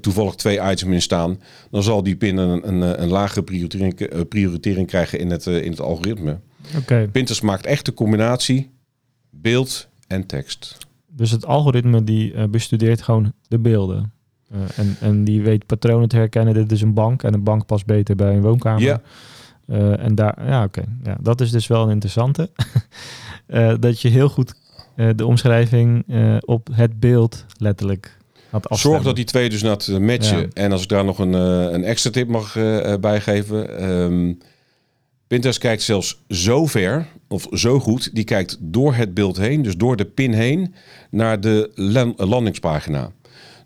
[0.00, 4.86] toevallig twee items in staan, dan zal die pin een, een, een lage prioritering, prioritering
[4.86, 6.40] krijgen in het, in het algoritme.
[6.76, 7.08] Okay.
[7.08, 8.70] Pinterest maakt echt de combinatie
[9.30, 10.76] beeld en tekst.
[11.10, 14.14] Dus het algoritme die bestudeert gewoon de beelden.
[14.54, 16.54] Uh, en, en die weet patronen te herkennen.
[16.54, 18.82] Dit is een bank en een bank past beter bij een woonkamer.
[18.82, 19.00] Ja.
[19.68, 20.80] Uh, en daar, ja, oké.
[20.80, 20.94] Okay.
[21.04, 22.50] Ja, dat is dus wel een interessante.
[23.48, 24.54] uh, dat je heel goed
[25.16, 26.04] de omschrijving
[26.44, 28.16] op het beeld letterlijk
[28.50, 28.98] had afstemmen.
[28.98, 30.38] Zorg dat die twee dus net matchen.
[30.38, 30.46] Ja.
[30.52, 32.54] En als ik daar nog een, een extra tip mag
[33.00, 33.88] bijgeven.
[33.90, 34.38] Um,
[35.26, 39.76] Pinterest kijkt zelfs zo ver, of zo goed, die kijkt door het beeld heen, dus
[39.76, 40.74] door de pin heen,
[41.10, 41.70] naar de
[42.16, 43.12] landingspagina.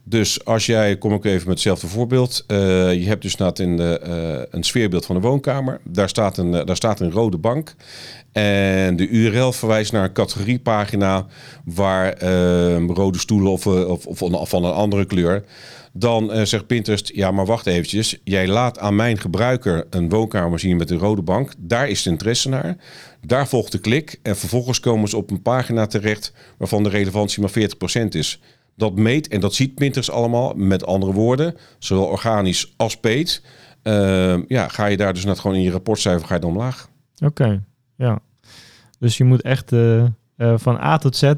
[0.04, 2.44] Dus als jij, kom ik even met hetzelfde voorbeeld.
[2.48, 2.56] Uh,
[2.94, 5.80] je hebt dus net in de, uh, een sfeerbeeld van een woonkamer.
[5.84, 7.74] Daar staat een, uh, daar staat een rode bank.
[8.32, 11.26] En de URL verwijst naar een categoriepagina
[11.64, 12.24] waar
[12.86, 15.44] rode stoelen of, of, of van een andere kleur.
[15.92, 18.20] Dan zegt Pinterest, ja maar wacht eventjes.
[18.24, 21.52] Jij laat aan mijn gebruiker een woonkamer zien met een rode bank.
[21.58, 22.76] Daar is de interesse naar.
[23.26, 24.18] Daar volgt de klik.
[24.22, 27.52] En vervolgens komen ze op een pagina terecht waarvan de relevantie maar
[28.04, 28.40] 40% is
[28.80, 30.52] dat meet en dat ziet Pinterest allemaal.
[30.54, 33.42] Met andere woorden, zowel organisch als peet.
[33.82, 36.88] Uh, ja, ga je daar dus net gewoon in je rapportcijfer ga je dan omlaag.
[37.14, 37.60] Oké, okay,
[37.96, 38.18] ja.
[38.98, 40.04] Dus je moet echt uh,
[40.36, 41.32] uh, van A tot Z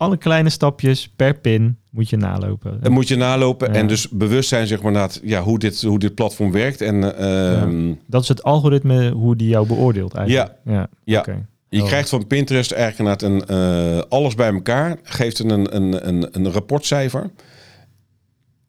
[0.00, 2.78] alle kleine stapjes per pin moet je nalopen.
[2.82, 3.78] En moet je nalopen ja.
[3.78, 6.80] en dus bewust zijn zeg maar naar ja, hoe, dit, hoe dit platform werkt.
[6.80, 7.96] En, ja.
[8.06, 10.56] Dat is het algoritme hoe die jou beoordeelt eigenlijk.
[10.64, 10.88] Ja, ja.
[11.04, 11.18] ja.
[11.18, 11.46] Okay.
[11.70, 11.86] Je oh.
[11.86, 14.98] krijgt van Pinterest eigenlijk een, uh, alles bij elkaar.
[15.02, 17.30] Geeft een, een, een, een rapportcijfer.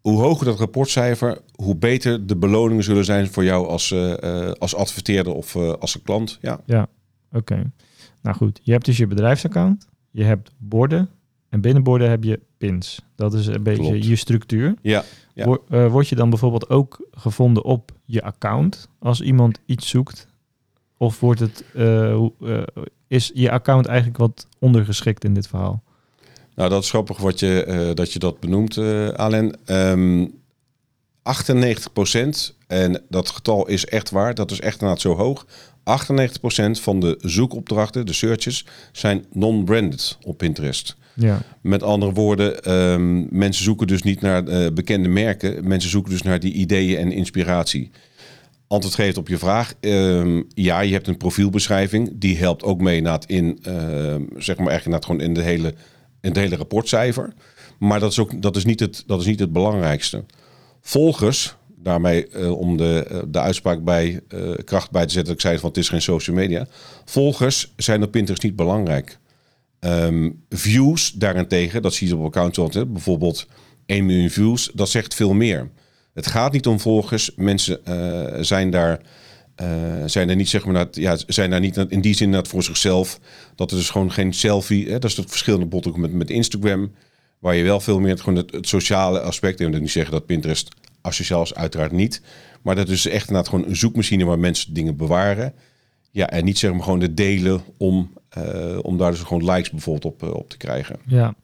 [0.01, 4.51] Hoe hoger dat rapportcijfer, hoe beter de beloningen zullen zijn voor jou als, uh, uh,
[4.51, 6.37] als adverteerder of als een klant.
[6.41, 6.81] Ja, ja
[7.27, 7.37] oké.
[7.37, 7.71] Okay.
[8.21, 9.87] Nou goed, je hebt dus je bedrijfsaccount.
[10.11, 11.09] Je hebt borden.
[11.49, 13.01] En binnen borden heb je pins.
[13.15, 14.05] Dat is een beetje Klopt.
[14.05, 14.73] je structuur.
[14.81, 15.03] Ja.
[15.33, 15.45] ja.
[15.45, 20.27] Word, word je dan bijvoorbeeld ook gevonden op je account als iemand iets zoekt?
[21.01, 22.61] Of wordt het, uh, uh,
[23.07, 25.83] is je account eigenlijk wat ondergeschikt in dit verhaal?
[26.55, 28.77] Nou, dat is grappig wat je, uh, dat je dat benoemt,
[29.17, 29.55] Alain.
[29.65, 30.33] Um,
[31.21, 35.45] 98% en dat getal is echt waar, dat is echt inderdaad zo hoog.
[35.83, 40.95] 98% van de zoekopdrachten, de searches, zijn non-branded op Pinterest.
[41.13, 41.41] Ja.
[41.61, 45.67] Met andere woorden, um, mensen zoeken dus niet naar bekende merken.
[45.67, 47.91] Mensen zoeken dus naar die ideeën en inspiratie
[48.71, 49.73] antwoord geeft op je vraag.
[49.79, 52.11] Um, ja, je hebt een profielbeschrijving.
[52.13, 55.41] Die helpt ook mee naar het in, uh, zeg maar, eigenlijk naar gewoon in de
[55.41, 55.67] hele,
[56.21, 57.33] in het hele rapportcijfer.
[57.79, 60.23] Maar dat is ook dat is niet het, dat is niet het belangrijkste.
[60.81, 65.41] Volgers, daarmee uh, om de, uh, de uitspraak bij uh, kracht bij te zetten, ik
[65.41, 66.67] zei van het is geen social media.
[67.05, 69.17] Volgers zijn op Pinterest niet belangrijk.
[69.79, 73.47] Um, views daarentegen, dat zie je op account bijvoorbeeld
[73.85, 75.69] 1 miljoen views, dat zegt veel meer.
[76.13, 77.31] Het gaat niet om volgers.
[77.35, 79.01] Mensen uh, zijn daar.
[79.61, 79.67] Uh,
[80.05, 83.19] zijn er niet, zeg maar, ja, zijn daar niet in die zin dat voor zichzelf.
[83.55, 84.85] Dat er dus gewoon geen selfie.
[84.89, 86.91] Hè, dat is het verschillende bot ook met, met Instagram.
[87.39, 89.59] Waar je wel veel meer het, gewoon het, sociale aspect.
[89.59, 90.69] En dat niet zeggen dat Pinterest
[91.01, 92.21] asociaal is, uiteraard niet.
[92.61, 95.53] Maar dat is echt inderdaad gewoon een zoekmachine waar mensen dingen bewaren.
[96.11, 99.69] Ja, en niet zeg maar gewoon de delen om, uh, om daar dus gewoon likes
[99.69, 100.99] bijvoorbeeld op, uh, op te krijgen.
[101.05, 101.35] Ja,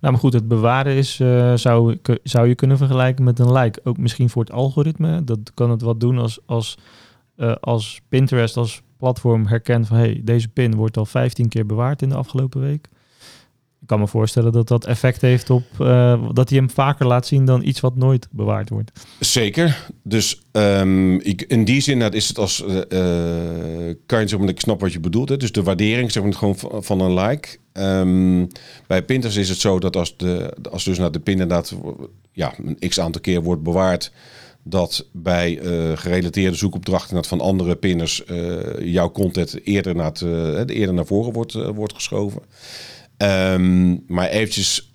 [0.00, 3.80] nou maar goed, het bewaren is, uh, zou, zou je kunnen vergelijken met een like.
[3.84, 5.24] Ook misschien voor het algoritme.
[5.24, 6.78] Dat kan het wat doen als, als,
[7.60, 12.08] als Pinterest als platform herkent van hey, deze pin wordt al 15 keer bewaard in
[12.08, 12.88] de afgelopen week.
[13.86, 17.26] Ik kan me voorstellen dat dat effect heeft op uh, dat hij hem vaker laat
[17.26, 18.90] zien dan iets wat nooit bewaard wordt.
[19.20, 19.88] Zeker.
[20.02, 22.80] Dus um, ik, in die zin dat is het als uh,
[24.06, 25.28] kan je zeggen, ik snap wat je bedoelt.
[25.28, 25.36] Hè?
[25.36, 27.48] Dus de waardering zeg maar, gewoon van, een like.
[27.72, 28.48] Um,
[28.86, 31.74] bij Pinterest is het zo dat als, de, als dus naar de pin inderdaad
[32.32, 34.12] ja, een x aantal keer wordt bewaard,
[34.62, 35.58] dat bij
[35.94, 38.22] gerelateerde zoekopdrachten van andere pinners
[38.78, 40.12] jouw content eerder naar,
[40.56, 42.42] het, eerder naar voren wordt, wordt geschoven.
[43.18, 44.94] Um, maar eventjes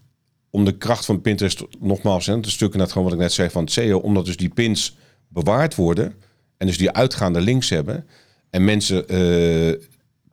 [0.50, 3.50] om de kracht van Pinterest nogmaals, hè, een stuk net gewoon wat ik net zei
[3.50, 6.14] van het SEO, omdat dus die pins bewaard worden
[6.58, 8.08] en dus die uitgaande links hebben
[8.50, 9.06] en mensen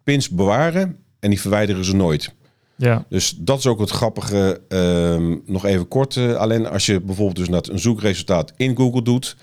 [0.04, 2.34] pins bewaren en die verwijderen ze nooit.
[2.78, 3.04] Ja.
[3.08, 4.60] Dus dat is ook het grappige.
[4.68, 9.02] Um, nog even kort, uh, alleen als je bijvoorbeeld dus net een zoekresultaat in Google
[9.02, 9.36] doet,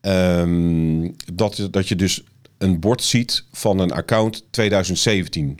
[0.00, 2.24] um, dat, dat je dus
[2.58, 5.58] een bord ziet van een account 2017.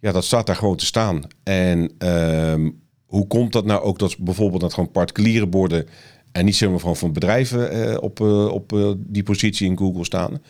[0.00, 1.22] Ja, dat staat daar gewoon te staan.
[1.42, 5.86] En um, hoe komt dat nou ook dat bijvoorbeeld dat gewoon particuliere borden
[6.32, 10.04] en niet zomaar van, van bedrijven uh, op, uh, op uh, die positie in Google
[10.04, 10.42] staan?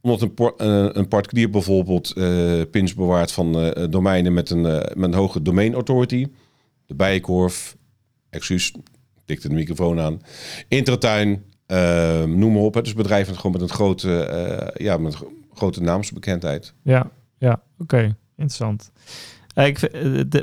[0.00, 0.32] Omdat een,
[0.98, 2.12] een particulier bijvoorbeeld
[2.70, 6.26] pins bewaart van domeinen met een, met een hoge domain authority.
[6.86, 7.76] De Bijenkorf,
[8.30, 8.72] excuus,
[9.24, 10.20] tikte de microfoon aan.
[10.68, 11.44] Intratuin,
[12.26, 12.74] noem maar op.
[12.74, 15.16] Het Dus bedrijven gewoon met een grote, ja, met
[15.54, 16.74] grote naamsbekendheid.
[16.82, 18.16] Ja, ja oké.
[18.36, 18.90] Interessant.
[19.54, 19.78] Ik,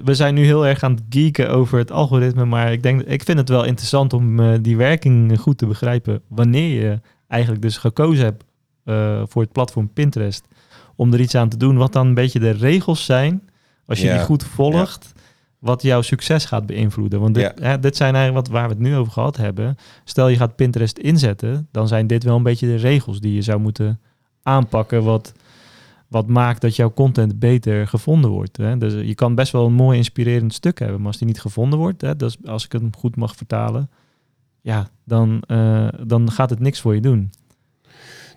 [0.04, 3.24] we zijn nu heel erg aan het geeken over het algoritme, maar ik, denk, ik
[3.24, 8.26] vind het wel interessant om die werking goed te begrijpen wanneer je eigenlijk dus gekozen
[8.26, 8.44] hebt
[8.86, 10.48] uh, voor het platform Pinterest.
[10.96, 11.78] Om er iets aan te doen.
[11.78, 13.50] Wat dan een beetje de regels zijn.
[13.86, 15.12] Als je Ja, die goed volgt.
[15.60, 17.20] Wat jouw succes gaat beïnvloeden.
[17.20, 19.76] Want dit, hè, dit zijn eigenlijk wat waar we het nu over gehad hebben.
[20.04, 21.68] Stel je gaat Pinterest inzetten.
[21.72, 24.00] Dan zijn dit wel een beetje de regels die je zou moeten
[24.44, 25.04] aanpakken.
[25.04, 25.34] Wat,
[26.12, 28.58] wat maakt dat jouw content beter gevonden wordt.
[28.58, 28.78] Hè?
[28.78, 30.98] Dus je kan best wel een mooi inspirerend stuk hebben.
[30.98, 32.02] Maar als die niet gevonden wordt.
[32.02, 33.90] Hè, dus als ik het goed mag vertalen.
[34.62, 37.32] Ja, dan, uh, dan gaat het niks voor je doen.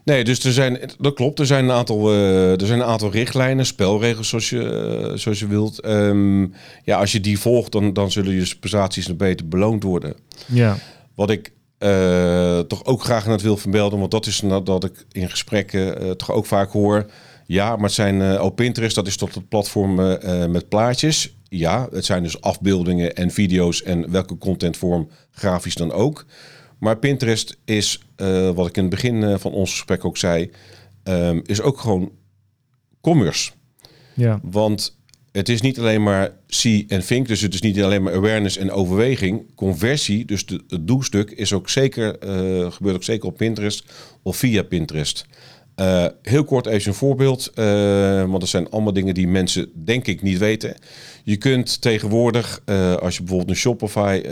[0.04, 1.38] Nee, dus er zijn, dat klopt.
[1.38, 5.38] Er zijn een aantal, uh, er zijn een aantal richtlijnen, spelregels zoals je, uh, zoals
[5.38, 5.86] je wilt.
[5.86, 10.16] Um, ja, als je die volgt, dan, dan zullen je prestaties nog beter beloond worden.
[10.46, 10.76] Ja.
[11.14, 11.52] Wat ik
[12.68, 16.46] toch ook graag net wil vermelden, want dat is dat ik in gesprekken toch ook
[16.46, 17.06] vaak hoor.
[17.46, 19.94] Ja, maar het zijn op Pinterest, dat is tot het platform
[20.50, 21.36] met plaatjes.
[21.48, 26.26] Ja, het zijn dus afbeeldingen en video's en welke contentvorm grafisch dan ook.
[26.78, 30.50] Maar Pinterest is, uh, wat ik in het begin uh, van ons gesprek ook zei,
[31.04, 32.12] um, is ook gewoon
[33.00, 33.50] commerce.
[34.14, 34.40] Ja.
[34.42, 34.98] Want
[35.32, 38.56] het is niet alleen maar see en think, dus het is niet alleen maar awareness
[38.56, 39.54] en overweging.
[39.54, 43.84] Conversie, dus de, het doelstuk, is ook zeker, uh, gebeurt ook zeker op Pinterest
[44.22, 45.26] of via Pinterest.
[45.80, 47.64] Uh, heel kort even een voorbeeld, uh,
[48.18, 50.74] want dat zijn allemaal dingen die mensen denk ik niet weten.
[51.24, 54.22] Je kunt tegenwoordig, uh, als je bijvoorbeeld een Shopify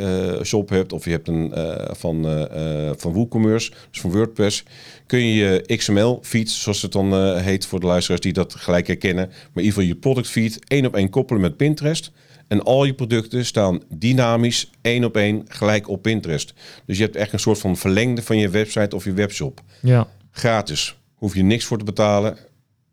[0.42, 1.52] shop hebt of je hebt een
[1.96, 2.48] van,
[2.96, 4.64] van WooCommerce, dus van WordPress,
[5.06, 8.86] kun je je XML feed, zoals het dan heet voor de luisteraars die dat gelijk
[8.86, 12.12] herkennen, maar in ieder geval je product feed één op één koppelen met Pinterest.
[12.48, 16.54] En al je producten staan dynamisch één op één gelijk op Pinterest.
[16.86, 19.60] Dus je hebt echt een soort van verlengde van je website of je webshop.
[19.80, 20.08] Ja.
[20.30, 22.36] Gratis hoef je niks voor te betalen.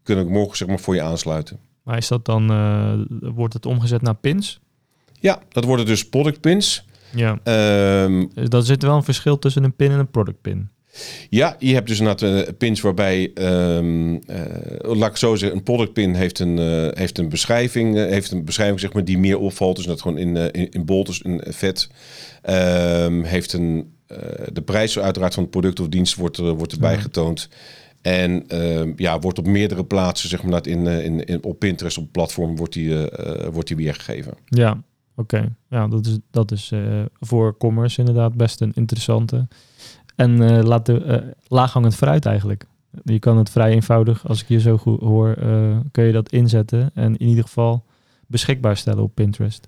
[0.04, 1.60] Kunnen ik morgen zeg maar voor je aansluiten.
[1.84, 2.94] Maar is dat dan, uh,
[3.34, 4.60] wordt het omgezet naar pins?
[5.20, 6.86] Ja, dat worden dus product pins.
[7.16, 7.40] Ja.
[8.04, 10.70] Um, dus dan zit wel een verschil tussen een pin en een product pin.
[11.30, 14.20] Ja, je hebt dus inderdaad uh, pins waarbij, um, uh,
[14.80, 18.46] laat ik zo zeggen, een product pin heeft een, uh, heeft een beschrijving, heeft een
[18.46, 19.76] beschrijving zeg maar, die meer opvalt.
[19.76, 21.90] Dus dat gewoon in, in, in bold, dus in vet.
[22.50, 23.94] Um, heeft een,
[24.54, 27.00] de prijs uiteraard van het product of dienst wordt, wordt erbij ja.
[27.00, 27.50] getoond.
[28.02, 32.12] En uh, ja, wordt op meerdere plaatsen, zeg maar, in, in, in, op Pinterest, op
[32.12, 34.34] platform, wordt die, uh, wordt die weergegeven.
[34.46, 34.84] Ja,
[35.16, 35.56] oké.
[35.70, 36.74] Ja, dat is, dat is
[37.20, 39.48] voor commerce inderdaad best een interessante.
[40.16, 42.66] En laat de, laaghangend fruit eigenlijk.
[43.04, 45.36] Je kan het vrij eenvoudig, als ik je zo goed hoor,
[45.92, 46.92] kun je dat inzetten.
[46.94, 47.84] En in ieder geval
[48.28, 49.68] beschikbaar stellen op Pinterest.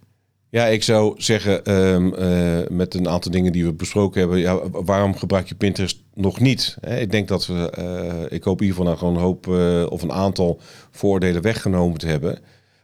[0.51, 4.69] Ja, ik zou zeggen, um, uh, met een aantal dingen die we besproken hebben, ja,
[4.69, 6.77] waarom gebruik je Pinterest nog niet?
[6.99, 9.85] Ik denk dat we, uh, ik hoop in ieder geval nou gewoon een hoop uh,
[9.91, 10.59] of een aantal
[10.89, 12.39] voordelen weggenomen te hebben.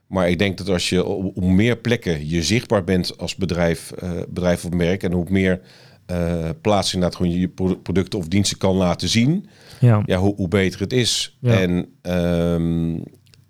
[0.08, 3.94] Maar ik denk dat als je op meer plekken je zichtbaar bent als bedrijf,
[4.28, 5.62] bedrijf of merk en hoe meer
[6.62, 9.50] plaatsen inderdaad gewoon je producten of diensten kan laten zien,
[9.80, 10.04] ja.
[10.06, 11.38] Ja, hoe, hoe beter het is.
[11.42, 11.60] Ja.
[11.60, 13.04] En um,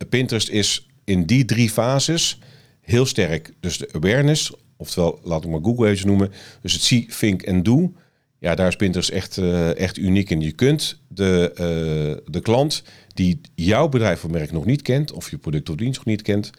[0.09, 2.39] Pinterest is in die drie fases
[2.87, 3.53] heel sterk.
[3.59, 6.31] Dus de awareness, oftewel laat ik maar Google even noemen.
[6.61, 7.93] Dus het see, think en do.
[8.39, 10.41] Ja, daar is Pinterest echt, eh, echt uniek in.
[10.41, 15.29] Je kunt de, eh, de klant die jouw bedrijf of merk nog niet kent, of
[15.29, 16.49] je product of dienst nog niet kent,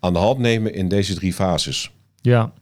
[0.00, 1.90] aan de hand nemen in deze drie fases.
[2.20, 2.52] Ja,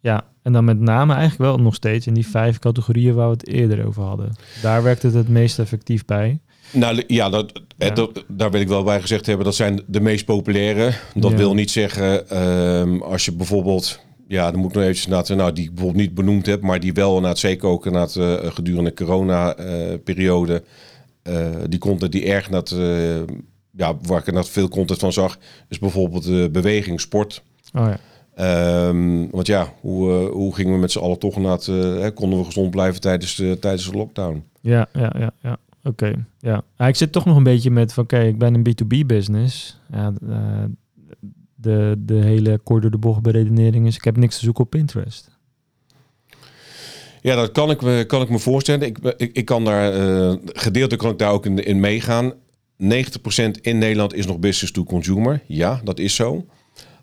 [0.00, 0.30] ja.
[0.42, 3.46] En dan met name eigenlijk wel nog steeds in die vijf categorieën waar we het
[3.46, 4.36] eerder over hadden.
[4.62, 6.40] Daar werkt het het meest effectief bij.
[6.72, 7.88] Nou ja, dat, Ja.
[7.88, 9.44] eh, dat- daar wil ik wel bij gezegd hebben.
[9.44, 10.92] Dat zijn de meest populaire.
[11.14, 11.36] Dat Ja.
[11.36, 14.00] wil niet zeggen ehm, als je bijvoorbeeld...
[14.28, 16.80] Ja, dan moet ik nog eventjes naar nou, die ik bijvoorbeeld niet benoemd heb, maar
[16.80, 20.62] die wel na het zeker ook na het, eh, gedurende corona-periode.
[21.22, 22.62] eh, die content die erg naar
[23.76, 27.42] ja, waar ik inderdaad veel content van zag, is bijvoorbeeld de beweging, sport.
[27.74, 27.98] Oh ja.
[28.34, 32.06] Ehm, want ja, hoe, eh, hoe gingen we met z'n allen toch naar het, eh,
[32.14, 34.44] konden we gezond blijven tijdens de, tijdens de lockdown?
[34.60, 35.56] Ja, ja, ja, ja.
[35.84, 36.64] Oké, ja.
[36.76, 39.80] Ah, ik zit toch nog een beetje met van, oké, ik ben een B2B business.
[39.92, 40.64] Ja, eh,
[41.54, 44.70] de, de hele kort door de bocht beredenering is, ik heb niks te zoeken op
[44.70, 45.30] Pinterest.
[47.20, 48.86] Ja, dat kan ik me, kan ik me voorstellen.
[48.86, 52.32] Ik, ik, ik kan daar, eh gedeeltelijk kan ik daar ook in, in meegaan.
[52.32, 52.34] 90%
[53.60, 55.42] in Nederland is nog business to consumer.
[55.46, 56.46] Ja, dat is zo.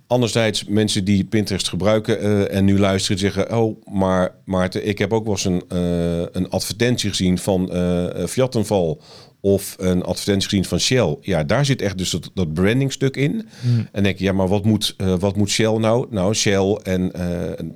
[0.10, 3.58] Anderzijds, mensen die Pinterest gebruiken eh, en nu luisteren zeggen...
[3.58, 8.26] oh, maar Maarten, ik heb ook wel eens een, eh, een advertentie gezien van eh
[8.26, 8.98] Vattenfall...
[9.41, 11.17] of een advertentie gezien van Shell.
[11.22, 13.48] Ja, daar zit echt dus dat, dat brandingstuk in.
[13.62, 13.88] Hmm.
[13.91, 16.08] En denk je, ja, maar wat moet, wat moet Shell nou?
[16.10, 17.12] Nou, Shell en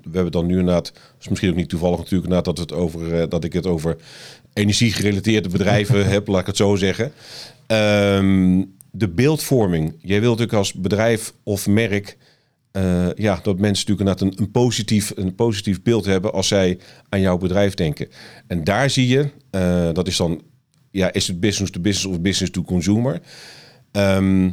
[0.03, 2.83] we hebben dan nu inderdaad, is misschien ook niet toevallig natuurlijk, inderdaad dat, we het
[2.83, 3.97] over, eh, dat ik het over
[4.53, 7.11] energiegerelateerde bedrijven heb, laat ik het zo zeggen.
[7.67, 9.93] Ehm, de beeldvorming.
[10.01, 12.17] Jij wilt natuurlijk als bedrijf of merk,
[12.73, 17.21] eh, ja, dat mensen natuurlijk een, een, positief, een positief beeld hebben als zij aan
[17.21, 18.07] jouw bedrijf denken.
[18.47, 20.41] En daar zie je, eh, dat is dan,
[20.91, 23.21] ja, is het business to business of business to consumer?
[23.91, 24.49] Ehm,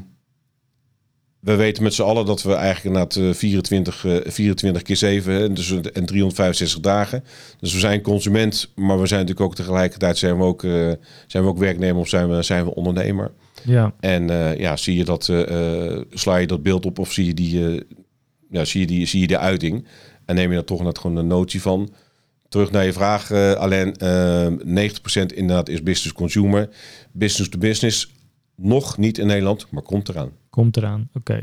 [1.41, 5.33] we weten met z'n allen dat we eigenlijk na het 24, eh, 24 keer 7
[5.33, 7.25] hè, dus, en 365 dagen.
[7.61, 10.93] Dus we zijn consument, maar we zijn natuurlijk ook tegelijkertijd zijn we ook, eh,
[11.27, 13.33] zijn we ook werknemer of zijn we, zijn we ondernemer.
[13.65, 17.13] Ja, En eh, ja, zie je dat, eh, eh, sla je dat beeld op of
[17.13, 17.81] zie je die, eh,
[18.51, 19.87] ja, zie je die, zie je de uiting
[20.25, 21.93] en neem je daar toch net gewoon een notie van.
[22.49, 23.97] Terug naar je vraag, eh Alain.
[23.97, 26.69] eh 90% inderdaad is business consumer.
[27.13, 28.15] Business to business,
[28.57, 30.31] nog niet in Nederland, maar komt eraan.
[30.51, 31.09] komt eraan.
[31.15, 31.43] Oké.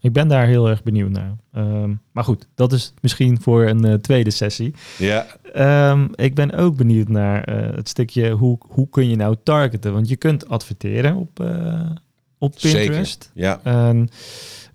[0.00, 1.36] Ik ben daar heel erg benieuwd naar.
[1.52, 4.74] Ehm, maar goed, dat is misschien voor een eh, tweede sessie.
[4.98, 9.92] Ja, Ehm, ik ben ook benieuwd naar het stukje hoe, hoe kun je nou targeten?
[9.92, 11.90] Want je kunt adverteren op, eh,
[12.38, 13.30] op Pinterest.
[13.34, 13.60] zeker.
[13.64, 13.88] Ja,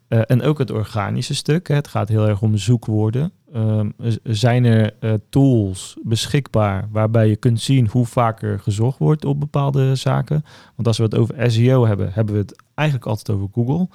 [0.07, 1.67] eh, en ook het organische stuk.
[1.67, 1.75] Hè.
[1.75, 3.31] Het gaat heel erg om zoekwoorden.
[3.53, 3.89] Ehm,
[4.23, 9.95] zijn er eh, tools beschikbaar waarbij je kunt zien hoe vaker gezocht wordt op bepaalde
[9.95, 10.43] zaken?
[10.75, 13.87] Want als we het over SEO hebben, hebben we het eigenlijk altijd over Google.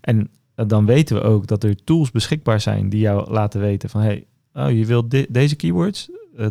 [0.00, 3.90] En eh, dan weten we ook dat er tools beschikbaar zijn die jou laten weten
[3.90, 6.10] van hey, oh, je wilt deze keywords.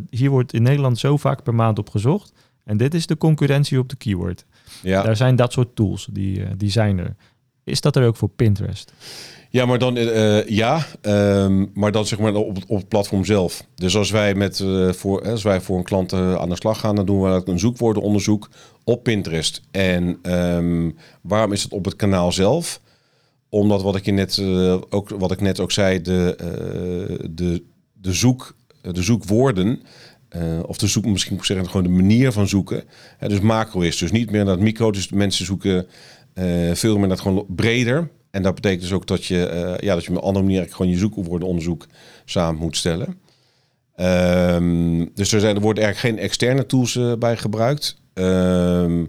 [0.10, 2.34] Hier wordt in Nederland zo vaak per maand op gezocht.
[2.64, 4.46] En dit is de concurrentie op de keyword.
[4.82, 5.02] ja.
[5.02, 7.16] Daar zijn dat soort tools, die, die zijn er.
[7.66, 8.94] Is dat er ook voor Pinterest?
[9.50, 13.66] Ja, maar dan eh, ja, ehm, maar dan zeg maar op, op het platform zelf.
[13.76, 16.80] Dus als wij met eh, voor als wij voor een klant eh, aan de slag
[16.80, 18.50] gaan, dan doen we een zoekwoordenonderzoek
[18.84, 19.62] op Pinterest.
[19.72, 20.90] En ehm,
[21.22, 22.82] waarom is het op het kanaal zelf?
[23.50, 27.64] Omdat wat ik je net eh, ook wat ik net ook zei, de, eh, de,
[27.94, 29.82] de zoek, de zoekwoorden.
[30.30, 32.84] eh, of de zoek, misschien moet ik zeggen, gewoon de manier van zoeken.
[33.28, 34.92] Dus macro is dus niet meer het micro.
[34.92, 35.88] Dus mensen zoeken
[36.36, 38.10] eh, veel meer naar het gewoon breder.
[38.32, 40.68] En dat betekent dus ook dat je, eh, ja, dat je op een andere manier
[40.70, 41.88] gewoon je zoekwoordenonderzoek
[42.26, 43.20] samen moet stellen.
[43.96, 48.02] Ehm, dus er, zijn, er worden eigenlijk geen externe tools eh, bij gebruikt.
[48.14, 49.06] Ehm,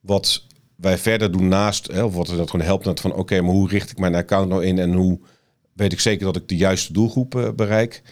[0.00, 0.46] wat
[0.76, 3.68] wij verder doen naast, hè, of wat dat gewoon helpt, net van oké, maar hoe
[3.68, 5.20] richt ik mijn account nou in en hoe
[5.72, 8.02] weet ik zeker dat ik de juiste doelgroep eh, bereik,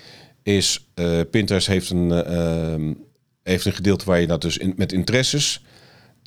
[0.43, 2.95] is eh, Pinterest heeft een, eh, ehm,
[3.43, 5.65] heeft een gedeelte waar je dat dus met interesses,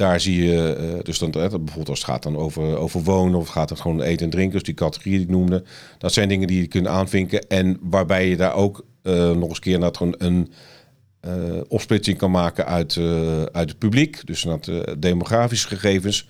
[0.04, 3.44] daar zie je, eh, dus dan, bijvoorbeeld als het gaat dan over, over wonen of
[3.44, 5.63] het gaat het gewoon eten en drinken, dus die categorie die ik noemde,
[5.98, 9.60] dat zijn dingen die je kunt aanvinken en waarbij je daar ook eh, nog eens
[9.60, 10.52] keer naar een
[11.20, 11.34] eh,
[11.68, 12.98] opsplitsing kan maken uit,
[13.52, 16.28] uit het publiek, dus de demografische gegevens.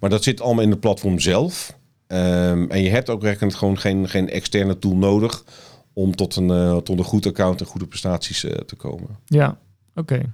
[0.00, 1.78] Maar dat zit allemaal in het platform zelf.
[2.06, 5.44] Ehm, en je hebt ook werkelijk gewoon geen, geen externe tool nodig
[5.92, 9.08] om tot een, tot een goed account en goede prestaties te komen.
[9.24, 9.58] Ja,
[9.94, 10.32] oké.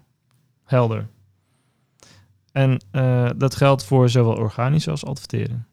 [0.64, 1.06] Helder.
[2.52, 5.66] En eh, dat geldt voor zowel organisch als adverteren.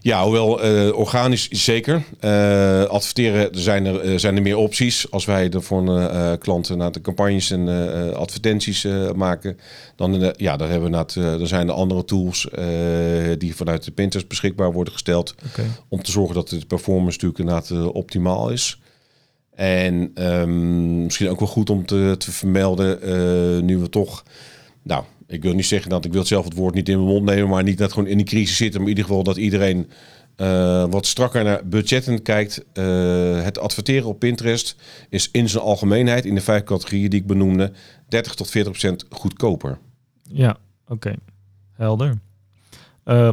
[0.00, 2.02] Ja, hoewel eh, organisch zeker.
[2.20, 5.10] Eh, adverteren er zijn er, zijn er meer opties.
[5.10, 7.68] Als wij er voor klanten naar de campagnes en
[8.14, 9.58] advertenties maken,
[9.96, 12.48] dan, ja, dan hebben we dat, er zijn er andere tools
[13.38, 15.34] die vanuit de Pinterest beschikbaar worden gesteld
[15.88, 18.80] om te zorgen dat de performance natuurlijk inderdaad optimaal is.
[19.54, 24.22] En ehm, misschien ook wel goed om te, te vermelden, nu we toch,
[24.82, 27.24] nou, ik wil niet zeggen dat ik wil zelf het woord niet in mijn mond
[27.24, 29.90] nemen, maar niet dat gewoon in die crisis zitten, maar in ieder geval dat iedereen
[30.36, 32.64] eh, wat strakker naar budgetten kijkt.
[32.72, 34.76] Eh, het adverteren op Pinterest
[35.08, 37.72] is in zijn algemeenheid, in de vijf categorieën die ik benoemde,
[38.08, 39.78] 30 tot 40 procent goedkoper.
[40.22, 40.56] Ja,
[40.88, 41.14] oké.
[41.72, 42.18] Helder.
[43.04, 43.32] Uh,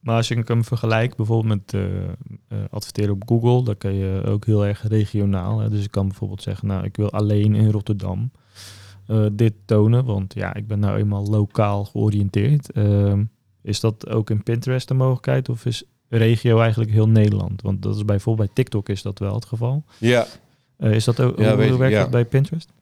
[0.00, 4.46] maar als ik hem vergelijk bijvoorbeeld met uh, adverteren op Google, dan kan je ook
[4.46, 5.58] heel erg regionaal.
[5.58, 5.70] Hè?
[5.70, 8.30] Dus ik kan bijvoorbeeld zeggen, nou, ik wil alleen in Rotterdam
[9.12, 12.72] uh, dit tonen, want ja, ik ben nou eenmaal lokaal georiënteerd.
[12.72, 13.24] Ehm,
[13.62, 17.62] is dat ook in Pinterest de mogelijkheid of is regio eigenlijk heel Nederland?
[17.62, 19.84] Want dat is bijvoorbeeld bij TikTok is dat wel het geval.
[19.98, 20.26] Ja.
[20.78, 22.00] is dat ook, ja, hoe, hoe werkt ja.
[22.00, 22.72] dat bij Pinterest?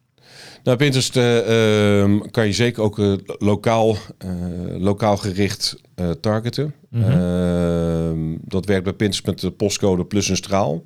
[0.63, 3.01] Nou, Pinterest uh, um, kan je zeker ook
[3.37, 3.95] lokaal,
[4.77, 5.81] lokaal gericht
[6.19, 6.73] targeten.
[6.89, 8.39] Mm -hmm.
[8.43, 10.83] dat werkt bij Pinterest met de postcode plus een straal.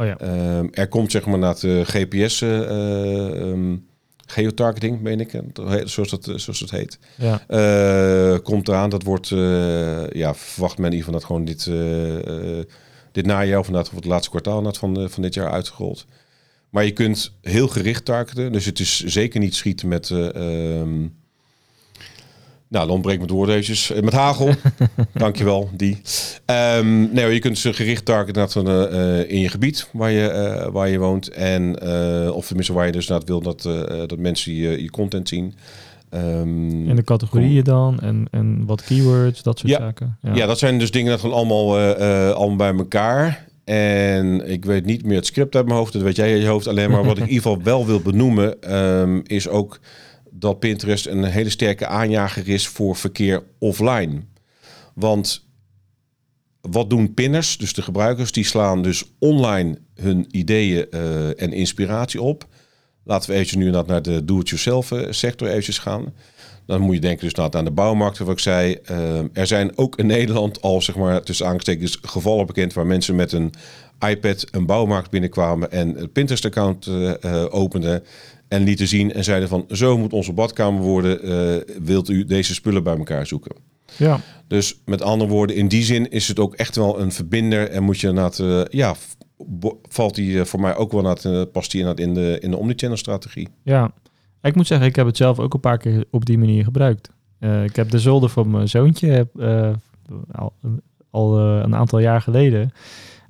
[0.00, 0.18] Oh ja.
[0.18, 3.88] Ehm, er komt zeg maar naar de GPS um,
[4.30, 5.40] geotargeting, meen ik,
[5.84, 6.98] zoals dat, zoals dat heet.
[7.16, 8.38] Ja.
[8.38, 9.28] komt eraan, dat wordt,
[10.12, 11.64] ja, verwacht men in ieder geval dat gewoon dit,
[13.12, 16.06] dit najaar of inderdaad het laatste kwartaal van, van dit jaar uitgerold.
[16.70, 18.52] Maar je kunt heel gericht targeten.
[18.52, 20.08] Dus het is zeker niet schieten met...
[20.10, 21.18] Uh, um,
[22.70, 23.92] nou, dan ontbreekt mijn woord eventjes.
[24.00, 24.50] Met hagel.
[25.12, 26.00] Dankjewel, die.
[26.46, 30.88] Um, nee, je kunt ze gericht targeten uh, in je gebied waar je, uh, waar
[30.88, 31.28] je woont.
[31.28, 33.62] En, uh, of tenminste waar je dus naar wil dat,
[34.06, 35.54] dat mensen je, je content zien.
[36.14, 39.78] Um, in de categorieën dan en, en wat keywords, dat soort ja.
[39.78, 40.16] zaken.
[40.22, 40.34] Ja.
[40.34, 41.78] ja, dat zijn dus dingen dat gewoon allemaal,
[42.34, 43.46] allemaal bij elkaar.
[43.64, 46.46] En ik weet niet meer het script uit mijn hoofd, dat weet jij in je
[46.46, 47.04] hoofd alleen maar.
[47.04, 49.80] Wat ik in ieder geval wel wil benoemen, um, is ook
[50.40, 54.22] dat Pinterest een hele sterke aanjager is voor verkeer offline.
[54.94, 55.48] Want
[56.60, 62.22] wat doen pinners, dus de gebruikers, die slaan dus online hun ideeën uh, en inspiratie
[62.22, 62.46] op.
[63.04, 66.14] Laten we eventjes nu naar de do-it-yourself sector eventjes gaan.
[66.70, 68.78] Dan moet je denken dus aan de bouwmarkt, wat ik zei.
[68.90, 72.72] Uh, er zijn ook in Nederland al, zeg maar, tussen aangestekens gevallen bekend...
[72.72, 73.52] waar mensen met een
[74.08, 75.70] iPad een bouwmarkt binnenkwamen...
[75.72, 78.02] en een Pinterest-account uh, uh, openden
[78.48, 79.12] en lieten zien...
[79.12, 81.22] en zeiden van, zo moet onze badkamer worden.
[81.22, 83.56] eh, wilt u deze spullen bij elkaar zoeken?
[83.96, 84.20] Ja.
[84.48, 87.68] Dus met andere woorden, in die zin is het ook echt wel een verbinder...
[87.68, 88.94] en moet je inderdaad, ja,
[89.88, 93.48] valt die voor mij ook wel naar past die inderdaad in de, in de omnichannel-strategie.
[93.62, 93.92] Ja,
[94.42, 97.10] ik moet zeggen, ik heb het zelf ook een paar keer op die manier gebruikt.
[97.40, 99.70] Uh, ik heb de zolder van mijn zoontje uh,
[101.10, 102.72] al, uh, een aantal jaar geleden.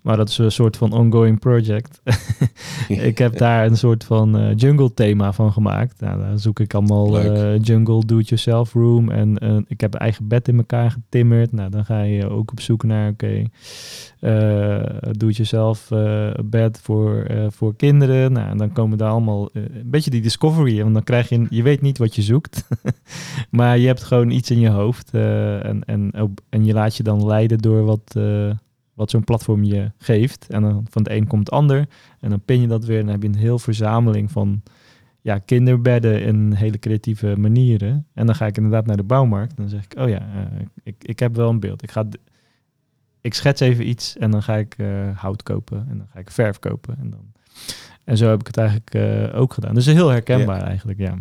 [0.02, 2.02] Maar dat is een soort van ongoing project.
[2.88, 6.00] ik heb daar een soort van jungle thema van gemaakt.
[6.00, 7.22] Nou, dan zoek ik allemaal
[7.58, 9.10] jungle do-it-yourself room.
[9.10, 11.52] En ik heb een eigen bed in elkaar getimmerd.
[11.52, 13.46] Nou, dan ga je ook op zoek naar, oké,
[14.20, 14.70] okay,
[15.12, 15.88] do-it-yourself
[16.44, 18.32] bed voor, voor kinderen.
[18.32, 20.82] Nou, en dan komen daar allemaal een beetje die discovery.
[20.82, 22.68] Want dan krijg je, je weet niet wat je zoekt.
[23.50, 25.10] maar je hebt gewoon iets in je hoofd.
[25.10, 26.10] en, en,
[26.48, 28.16] en je laat je dan leiden door wat
[29.00, 30.46] wat zo'n platform je geeft.
[30.48, 31.88] En dan van het een komt het ander.
[32.20, 32.98] En dan pin je dat weer.
[32.98, 34.62] En dan heb je een heel verzameling van
[35.20, 38.06] ja, kinderbedden in hele creatieve manieren.
[38.14, 39.50] En dan ga ik inderdaad naar de bouwmarkt.
[39.50, 41.82] En dan zeg ik, oh ja, uh, ik, ik heb wel een beeld.
[41.82, 42.06] Ik, ga
[43.20, 45.86] ik schets even iets en dan ga ik uh, hout kopen.
[45.90, 46.96] En dan ga ik verf kopen.
[46.98, 47.32] En, dan,
[48.04, 49.74] en zo heb ik het eigenlijk uh, ook gedaan.
[49.74, 50.66] Dus heel herkenbaar ja.
[50.66, 51.14] eigenlijk, ja.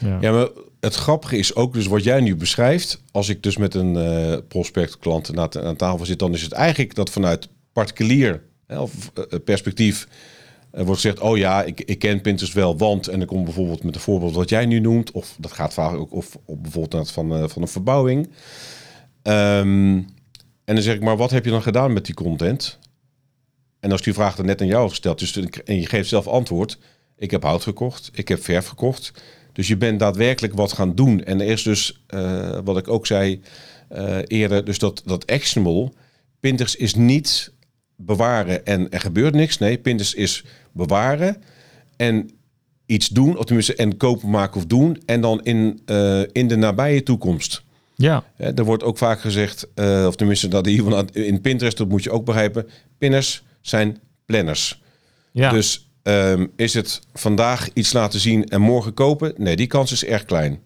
[0.00, 0.18] ja.
[0.20, 0.48] Ja, maar
[0.80, 3.02] het grappige is ook dus wat jij nu beschrijft.
[3.12, 6.94] Als ik dus met een uh, prospect klant aan, tafel zit, dan is het eigenlijk
[6.94, 10.08] dat vanuit particulier hè, of, uh, perspectief
[10.74, 13.82] uh, wordt gezegd: Oh ja, ik, ik ken Pinterest wel, want en dan komt bijvoorbeeld
[13.82, 17.10] met een voorbeeld wat jij nu noemt, of dat gaat vaak ook of, of bijvoorbeeld
[17.10, 18.28] van, van een verbouwing.
[19.22, 20.16] Um,
[20.64, 22.78] en dan zeg ik: Maar wat heb je dan gedaan met die content?
[23.80, 26.78] En als die vraag dan net aan jou gesteld is, en je geeft zelf antwoord:
[27.16, 29.12] Ik heb hout gekocht, ik heb verf gekocht.
[29.58, 31.24] Dus je bent daadwerkelijk wat gaan doen.
[31.24, 33.40] En er is dus, uh, wat ik ook zei
[33.92, 35.92] uh, eerder, dus dat, dat actionable.
[36.40, 37.52] Pinterest is niet
[37.96, 39.58] bewaren en er gebeurt niks.
[39.58, 41.36] Nee, Pinterest is bewaren
[41.96, 42.30] en
[42.86, 45.02] iets doen, of tenminste, en kopen, maken of doen.
[45.06, 47.62] En dan in, uh, in de nabije toekomst.
[47.96, 48.24] Ja.
[48.36, 49.68] er wordt ook vaak gezegd,
[50.06, 50.66] of tenminste, dat
[51.12, 52.68] in Pinterest, dat moet je ook begrijpen.
[52.98, 54.82] Pinners zijn planners.
[55.32, 55.50] Ja.
[55.50, 59.32] Dus Um, is het vandaag iets laten zien en morgen kopen?
[59.36, 60.60] Nee, die kans is erg klein.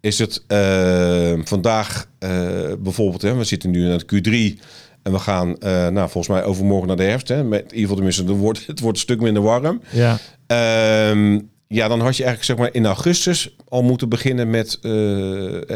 [0.00, 2.30] Is het uh, vandaag uh,
[2.78, 4.60] bijvoorbeeld, hè, we zitten nu in het Q3
[5.02, 5.56] en we gaan, uh,
[5.88, 7.28] nou, volgens mij overmorgen naar de herfst.
[7.28, 9.80] Hè, met in ieder geval tenminste, het wordt, het wordt een stuk minder warm.
[9.90, 10.18] Ja.
[11.10, 14.92] Um, ja, dan had je eigenlijk zeg maar in augustus al moeten beginnen met, uh,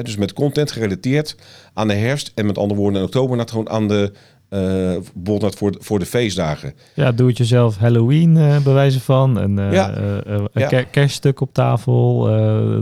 [0.02, 1.36] dus met content gerelateerd
[1.74, 2.32] aan de herfst.
[2.34, 4.12] En met andere woorden in oktober gewoon aan de
[4.50, 6.74] Uh, bijvoorbeeld voor, voor de feestdagen.
[6.94, 9.38] Ja, doe het jezelf Halloween uh, bewijzen van.
[9.38, 9.96] En uh, ja.
[9.96, 10.82] een ja.
[10.82, 12.22] kerststuk op tafel.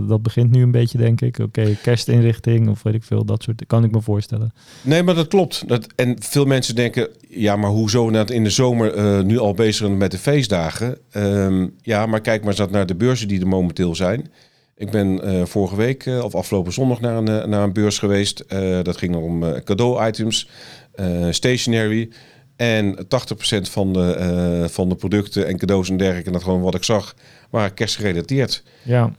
[0.09, 1.39] dat begint nu een beetje, denk ik.
[1.39, 3.25] Oké, kerstinrichting of weet ik veel.
[3.25, 4.53] Dat soort kan ik me voorstellen.
[4.83, 5.69] Nee, maar dat klopt.
[5.69, 9.75] Dat, en veel mensen denken, ja, maar hoezo net in de zomer nu al bezig
[9.75, 10.99] zijn met de feestdagen?
[11.13, 14.31] Um, ja, maar kijk maar eens naar de beurzen die er momenteel zijn.
[14.79, 18.45] Ik ben uh, vorige week of afgelopen zondag naar een, naar een beurs geweest.
[18.49, 20.49] Uh, dat ging om cadeau-items.
[20.97, 22.09] Eh, stationery.
[22.57, 24.17] En 80% van de,
[24.63, 27.15] uh, van de producten en cadeaus en dergelijke, en dat gewoon wat ik zag,
[27.51, 28.63] waren kerstgerelateerd.
[28.83, 29.13] Ja.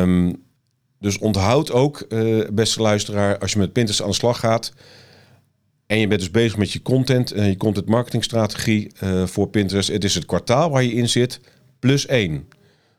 [0.00, 0.42] Um,
[1.00, 4.72] dus onthoud ook, uh, beste luisteraar, als je met Pinterest aan de slag gaat
[5.86, 9.88] en je bent dus bezig met je content en je content marketingstrategie uh, voor Pinterest.
[9.88, 11.40] Het is het kwartaal waar je in zit,
[11.78, 12.48] plus één.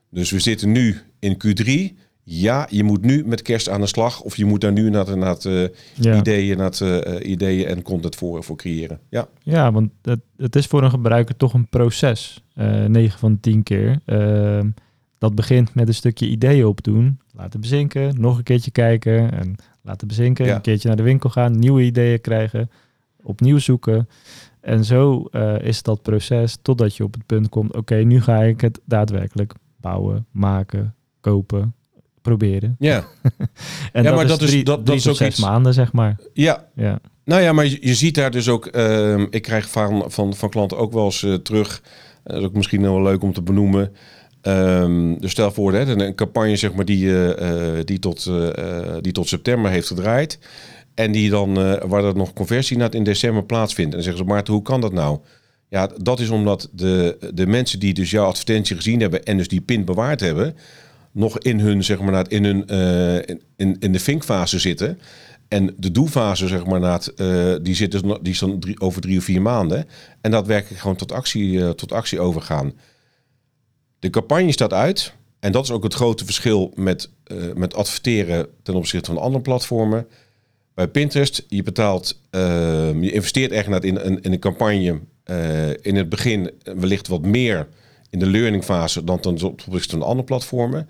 [0.09, 1.97] Dus we zitten nu in Q3
[2.27, 4.21] ja, je moet nu met kerst aan de slag.
[4.21, 6.17] Of je moet daar nu naar, naar uh, ja.
[6.17, 8.99] ideeën, naar uh, ideeën en content voor, voor creëren.
[9.09, 12.43] Ja, ja want het, het is voor een gebruiker toch een proces.
[12.55, 13.99] Uh, eh, 9 van de 10 keer.
[14.05, 14.69] Ehm,
[15.17, 17.19] dat begint met een stukje ideeën opdoen.
[17.33, 20.53] Laten bezinken, nog een keertje kijken en laten bezinken.
[20.53, 22.69] Een keertje naar de winkel gaan, nieuwe ideeën krijgen,
[23.23, 24.09] opnieuw zoeken.
[24.61, 25.21] En zo
[25.61, 29.53] is dat proces totdat je op het punt komt, oké, nu ga ik het daadwerkelijk
[29.77, 31.73] bouwen, maken, kopen,
[32.25, 32.75] proberen.
[32.79, 32.95] Ja.
[32.97, 33.05] en
[33.93, 35.39] ja, dat maar is dat is dat, dat is ook zes iets...
[35.39, 36.19] maanden, zeg maar.
[36.33, 36.65] Ja.
[36.75, 36.99] ja.
[37.25, 38.75] Nou ja, maar je, je ziet daar dus ook.
[38.75, 41.81] Uh, ik krijg van, van, van klanten ook wel eens uh, terug.
[42.23, 43.91] Dat is ook misschien wel leuk om te benoemen.
[44.41, 48.31] Um, dus stel voor, hè, een campagne zeg maar, die, uh, die, tot,
[49.01, 50.39] die tot september heeft gedraaid.
[50.93, 51.53] En die dan,
[51.87, 53.89] waar er nog conversie naar in december plaatsvindt.
[53.89, 55.19] En dan zeggen ze, Maarten, hoe kan dat nou?
[55.69, 59.47] Ja, dat is omdat de, de mensen die dus jouw advertentie gezien hebben en dus
[59.47, 60.55] die pin bewaard hebben,
[61.15, 64.99] nog in hun, zeg maar, in, hun, uh, in, in de vinkfase zitten.
[65.47, 69.01] En de doelfase, zeg maar, na uh, die zit dus die is dan drie, over
[69.01, 69.87] drie of vier maanden.
[70.21, 72.73] En daadwerkelijk gewoon tot actie, uh, tot actie overgaan.
[73.99, 75.13] De campagne staat uit.
[75.39, 77.09] En dat is ook het grote verschil met,
[77.55, 80.07] met adverteren ten opzichte van andere platformen.
[80.73, 82.21] Bij Pinterest, je betaalt,
[82.99, 84.99] je investeert echt in, in, in een campagne
[85.81, 87.67] in het begin wellicht wat meer
[88.09, 90.89] in de learning fase dan ten opzichte van andere platformen.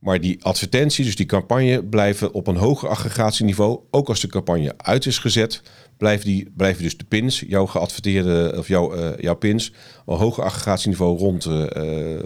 [0.00, 3.80] Maar die advertenties, dus die campagne, blijven op een hoger aggregatieniveau.
[3.90, 5.62] Ook als de campagne uit is gezet,
[5.96, 9.72] blijven, die, blijven dus de pins, jouw geadverteerde of jouw, uh, jouw pins,
[10.06, 12.18] een hoger aggregatieniveau rond, uh,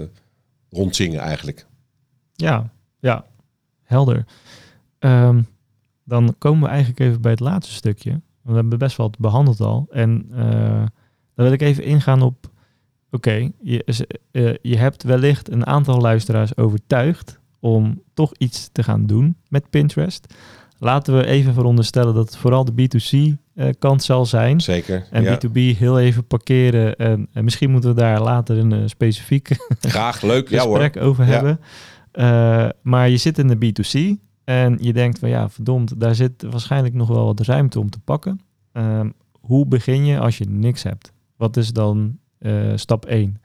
[0.71, 1.67] rondzingen eigenlijk.
[2.33, 3.25] Ja, ja,
[3.83, 4.25] helder.
[4.99, 5.47] Um,
[6.05, 8.21] dan komen we eigenlijk even bij het laatste stukje.
[8.43, 9.87] We hebben best wel behandeld al.
[9.91, 10.87] En uh,
[11.35, 12.51] dan wil ik even ingaan op.
[13.11, 14.05] Oké, je,
[14.63, 20.35] je hebt wellicht een aantal luisteraars overtuigd om toch iets te gaan doen met Pinterest.
[20.79, 24.61] Laten we even veronderstellen dat het vooral de B2C uh, eh, kant zal zijn.
[24.61, 25.07] Zeker.
[25.11, 26.97] En B2B heel even parkeren.
[26.97, 29.49] En, en, misschien moeten we daar later een uh, specifiek
[29.81, 30.49] Graag, leuk.
[30.49, 31.61] gesprek ja, over hebben.
[32.13, 36.43] Uh, maar je zit in de B2C en je denkt van ja, verdomd, daar zit
[36.43, 38.41] waarschijnlijk nog wel wat ruimte om te pakken.
[38.73, 39.11] Ehm,
[39.41, 41.13] hoe begin je als je niks hebt?
[41.37, 42.19] Wat is dan
[42.75, 43.39] stap 1?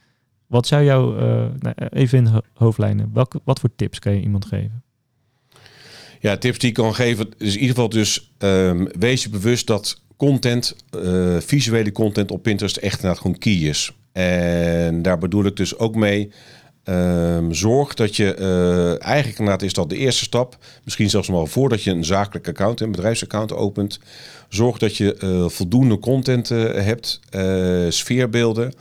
[0.49, 4.45] Wat zou jou, uh, nou, even in hoofdlijnen, welke, wat voor tips kan je iemand
[4.45, 4.83] geven?
[6.19, 9.67] Ja, tips die ik kan geven is in ieder geval dus um, wees je bewust
[9.67, 13.93] dat content, uh, visuele content op Pinterest echt inderdaad gewoon key is.
[14.11, 16.31] En daar bedoel ik dus ook mee,
[16.83, 18.33] um, zorg dat je,
[18.99, 22.81] eigenlijk inderdaad is dat de eerste stap, misschien zelfs wel voordat je een zakelijk account,
[22.81, 23.99] een bedrijfsaccount opent,
[24.47, 27.19] zorg dat je voldoende content hebt,
[27.89, 28.73] sfeerbeelden,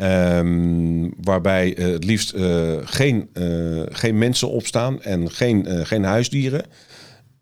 [0.00, 6.64] Um, waarbij uh, het liefst uh, geen, uh, geen mensen opstaan en geen, geen huisdieren.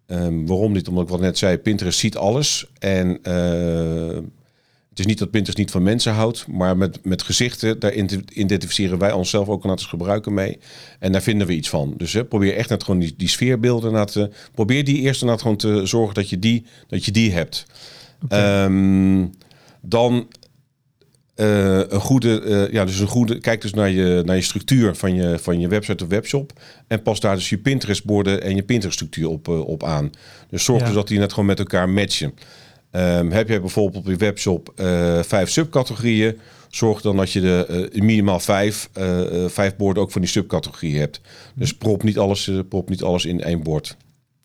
[0.06, 0.88] Um, waarom niet?
[0.88, 2.66] Omdat ik wat net zei, Pinterest ziet alles.
[2.78, 3.18] En
[4.88, 7.94] het is niet dat Pinterest niet van mensen houdt, maar met, met gezichten, daar
[8.32, 10.58] identificeren wij onszelf ook als gebruiker mee.
[10.98, 11.94] En daar vinden we iets van.
[11.96, 14.30] Dus probeer echt net gewoon die, die sfeerbeelden naar te.
[14.54, 17.66] Probeer die eerst net gewoon te zorgen dat je die, dat je die hebt.
[18.24, 18.64] Okay.
[18.64, 19.28] Um, ehm,
[19.80, 20.28] dan
[21.36, 24.94] uh, een goede, uh, ja, dus een goede, kijk dus naar je, naar je structuur
[24.94, 26.52] van je, van je website of webshop.
[26.86, 30.10] En pas daar dus je Pinterest-borden en je Pinterest-structuur op, uh, op aan.
[30.50, 30.86] Dus zorg ja.
[30.86, 32.34] dus dat die net gewoon met elkaar matchen.
[32.92, 34.72] Um, heb je bijvoorbeeld op je webshop
[35.26, 38.90] vijf subcategorieën, zorg dan dat je de minimaal vijf,
[39.46, 41.20] vijf borden ook van die subcategorieën hebt.
[41.54, 43.96] Dus prop niet alles, prop niet alles in één bord.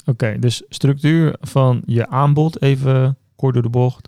[0.01, 4.07] Oké, okay, dus structuur van je aanbod, even kort door de bocht,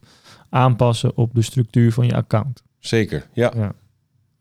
[0.49, 2.62] aanpassen op de structuur van je account.
[2.85, 3.51] Zeker, ja.
[3.55, 3.73] ja.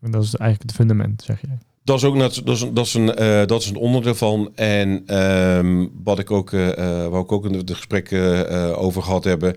[0.01, 1.47] En dat is eigenlijk het fundament, zeg je.
[1.83, 4.51] Dat is ook net, dat is, dat is een, uh, dat is een onderdeel van.
[4.55, 5.17] En
[5.57, 6.67] um, wat ik ook, uh,
[7.07, 9.55] waar ik ook in het gesprek uh, over gehad hebben.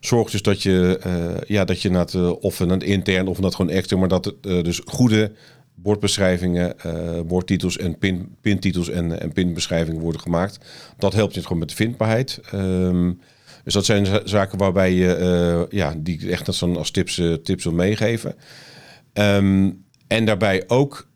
[0.00, 1.00] zorg dus dat je,
[1.46, 4.42] ja, dat je het, uh, of een intern of dat gewoon extern, maar dat het
[4.42, 5.32] dus goede
[5.74, 6.74] bordbeschrijvingen,
[7.26, 10.58] woordtitels en pin, pintitels en, en pinbeschrijvingen worden gemaakt.
[10.98, 12.40] Dat helpt je gewoon met de vindbaarheid.
[12.54, 13.20] Um,
[13.68, 17.72] dus dat zijn zaken waarbij je, ja, die ik echt als, als tips, tips wil
[17.72, 18.34] meegeven.
[19.12, 21.08] Um, en daarbij ook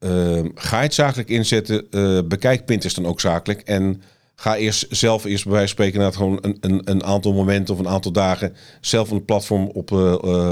[0.00, 1.86] uh, ga het zakelijk inzetten.
[1.90, 3.60] Uh, bekijk Pinterest dan ook zakelijk.
[3.60, 4.02] En
[4.34, 7.74] ga eerst zelf, eerst bij wijze van spreken, naar gewoon een, een, een, aantal momenten
[7.74, 9.92] of een aantal dagen zelf een platform op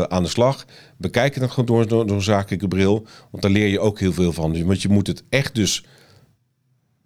[0.08, 0.64] aan de slag.
[0.96, 3.06] Bekijk het dan gewoon door, door, door, een zakelijke bril.
[3.30, 4.64] Want daar leer je ook heel veel van.
[4.66, 5.84] Want je moet het echt dus.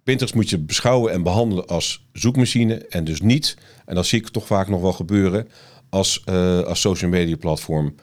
[0.03, 2.75] Pinterest moet je beschouwen en behandelen als zoekmachine.
[2.75, 3.57] En dus niet,
[3.87, 5.47] en dat zie ik toch vaak nog wel gebeuren,
[5.89, 6.25] als,
[6.65, 7.95] als social media platform.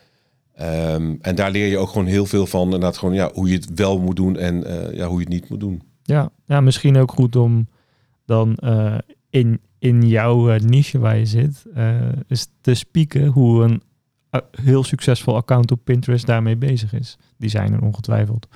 [0.61, 2.65] Um, en daar leer je ook gewoon heel veel van.
[2.65, 5.35] Inderdaad, gewoon ja, hoe je het wel moet doen en uh, ja, hoe je het
[5.35, 5.83] niet moet doen.
[6.03, 7.69] Ja, ja misschien ook goed om
[8.27, 8.99] dan uh,
[9.31, 11.63] in, in jouw niche waar je zit,
[12.29, 13.83] is te spieken hoe een
[14.51, 17.19] heel succesvol account op Pinterest daarmee bezig is.
[17.39, 18.49] Die zijn er ongetwijfeld.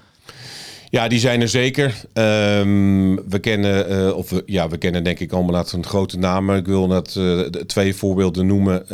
[0.91, 1.87] Ja, die zijn er zeker.
[2.15, 6.57] Um, we kennen, uh, of ja, we kennen denk ik allemaal dat een grote namen.
[6.57, 8.85] Ik wil net uh, twee voorbeelden noemen.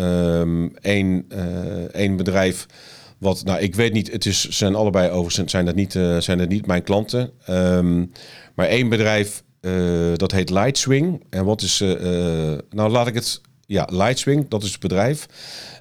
[0.80, 1.26] Eén
[1.96, 2.66] um, uh, bedrijf
[3.18, 6.48] wat, nou, ik weet niet, het is, zijn allebei overigens zijn dat niet, zijn dat
[6.48, 7.30] niet mijn klanten.
[7.50, 8.12] Um,
[8.54, 9.42] maar één bedrijf,
[10.16, 11.24] dat heet Lightswing.
[11.30, 11.78] En wat is,
[12.70, 15.26] nou laat ik het, ja, Lightswing, dat is het bedrijf.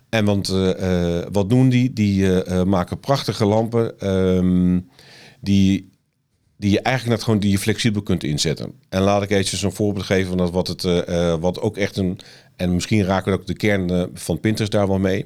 [0.09, 0.47] En want
[1.31, 1.93] wat doen die?
[1.93, 2.27] Die
[2.65, 3.95] maken prachtige lampen
[5.41, 5.91] die,
[6.63, 8.73] die je eigenlijk net gewoon die je flexibel kunt inzetten.
[8.89, 10.81] En laat ik eventjes een voorbeeld geven van dat wat het,
[11.39, 12.19] wat ook echt een,
[12.55, 15.25] en misschien raken we ook de kern van Pinterest daar wel mee.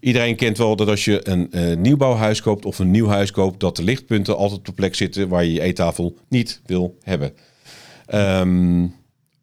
[0.00, 3.60] Iedereen kent wel dat als je een uh, nieuwbouwhuis koopt of een nieuw huis koopt,
[3.60, 7.32] dat de lichtpunten altijd op plek zitten waar je je eettafel niet wil hebben.
[8.14, 8.94] Um,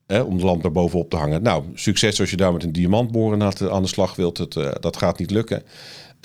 [0.08, 1.42] om de lamp daarbovenop te hangen.
[1.42, 4.38] Nou, succes als je daar met een diamantboren aan de slag wilt.
[4.38, 5.64] Het, dat gaat niet lukken.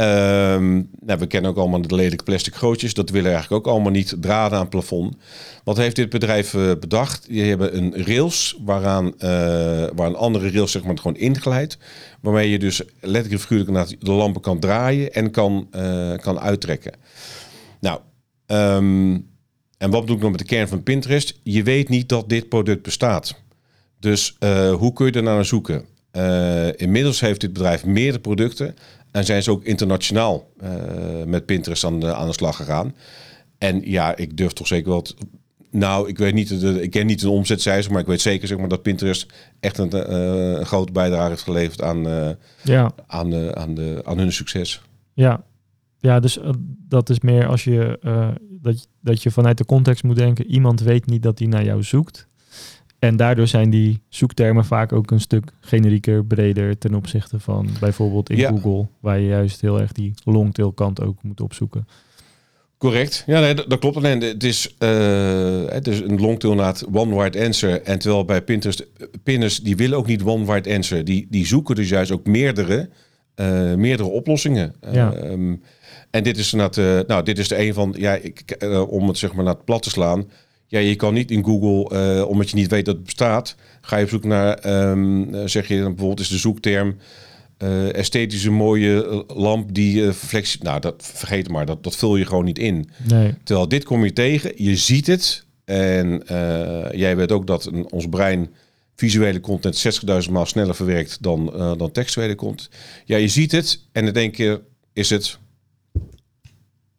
[0.01, 2.95] Um, nou, we kennen ook allemaal de lelijke plastic gootjes.
[2.95, 5.17] Dat willen eigenlijk ook allemaal niet draden aan het plafond.
[5.65, 7.27] Wat heeft dit bedrijf uh, bedacht?
[7.29, 9.13] Die hebben een rails waaraan, uh,
[9.95, 11.79] waar een andere rails zeg maar, gewoon ingeleid.
[12.21, 16.93] Waarmee je dus letterlijk figuurlijk de lampen kan draaien en kan, uh, kan uittrekken.
[17.81, 18.01] Nou,
[18.47, 19.13] um,
[19.79, 21.41] en wat bedoel ik nog met de kern van Pinterest?
[21.43, 23.35] Je weet niet dat dit product bestaat.
[24.01, 24.37] Dus
[24.79, 25.85] hoe kun je er naar zoeken?
[26.77, 28.75] inmiddels heeft dit bedrijf meerdere producten.
[29.17, 30.71] En zijn ze ook internationaal uh,
[31.27, 32.95] met Pinterest aan de, aan de slag gegaan.
[33.59, 35.07] En ja, ik durf toch zeker wel.
[35.71, 38.59] nou, ik weet niet, de, ik ken niet de omzetcijfers, maar ik weet zeker zeg
[38.59, 42.31] maar, dat Pinterest echt een, uh, grote bijdrage heeft geleverd aan, uh,
[42.63, 42.93] ja.
[43.07, 44.83] aan, de, aan, de, aan hun succes.
[45.13, 45.45] Ja,
[45.99, 46.39] ja dus
[46.89, 47.99] dat is meer als je,
[48.63, 51.83] dat, dat je vanuit de context moet denken: iemand weet niet dat hij naar jou
[51.83, 52.29] zoekt.
[52.99, 58.31] En daardoor zijn die zoektermen vaak ook een stuk generieker, breder ten opzichte van bijvoorbeeld
[58.31, 61.87] in Google, waar je juist heel erg die longtail kant ook moet opzoeken.
[62.79, 63.25] Correct.
[63.27, 63.97] Ja, nee, dat, klopt.
[63.97, 67.83] Alleen het is, uh, het is een longtail naar one word answer.
[67.83, 68.87] En terwijl bij Pinterest,
[69.23, 71.05] pinners die willen ook niet one word answer.
[71.05, 72.89] Die, die zoeken dus juist ook meerdere,
[73.37, 74.75] uh, meerdere oplossingen.
[74.93, 75.15] Ja.
[75.15, 75.63] Um,
[76.11, 76.67] en dit is, uh,
[77.07, 78.57] nou, dit is de een van, ja, ik,
[78.89, 80.31] om het zeg maar naar het plat te slaan.
[80.69, 83.97] Ja, je kan niet in Google, uh, omdat je niet weet dat het bestaat, ga
[83.97, 86.97] je op zoek naar, um, zeg je dan bijvoorbeeld is de zoekterm
[87.59, 90.63] uh, esthetische mooie lamp die uh, flexie.
[90.63, 92.89] Nou, dat vergeet maar, dat, dat vul je gewoon niet in.
[93.09, 93.35] Nee.
[93.43, 95.45] Terwijl dit kom je tegen, je ziet het.
[95.65, 96.23] En
[96.93, 98.51] jij weet ook dat een, ons brein
[98.97, 102.71] visuele content 60.000 maal sneller verwerkt dan, dan textuele content.
[103.05, 104.61] Ja, je ziet het en dan denk je,
[104.93, 105.39] is het.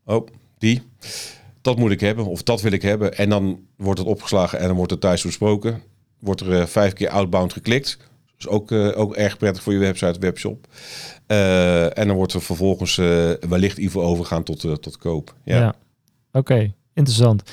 [0.06, 0.82] Oh, die
[1.68, 3.18] dat moet ik hebben of dat wil ik hebben.
[3.18, 5.82] En dan wordt het opgeslagen en dan wordt het thuis besproken.
[6.20, 7.98] Wordt er uh, vijf keer outbound geklikt.
[8.36, 10.68] Dus ook, uh, ook erg prettig voor je website, webshop.
[11.28, 12.96] Uh, en dan wordt er vervolgens
[13.50, 15.36] wellicht even overgaan tot, tot koop.
[15.44, 15.74] Ja, ja.
[16.32, 16.74] oké.
[16.94, 17.44] Interessant.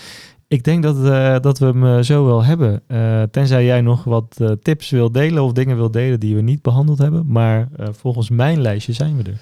[0.48, 1.04] Ik denk dat,
[1.42, 2.82] dat we hem zo wel hebben.
[3.30, 6.98] tenzij jij nog wat tips wil delen of dingen wil delen die we niet behandeld
[6.98, 7.24] hebben.
[7.26, 9.38] Maar volgens mijn lijstje zijn we er.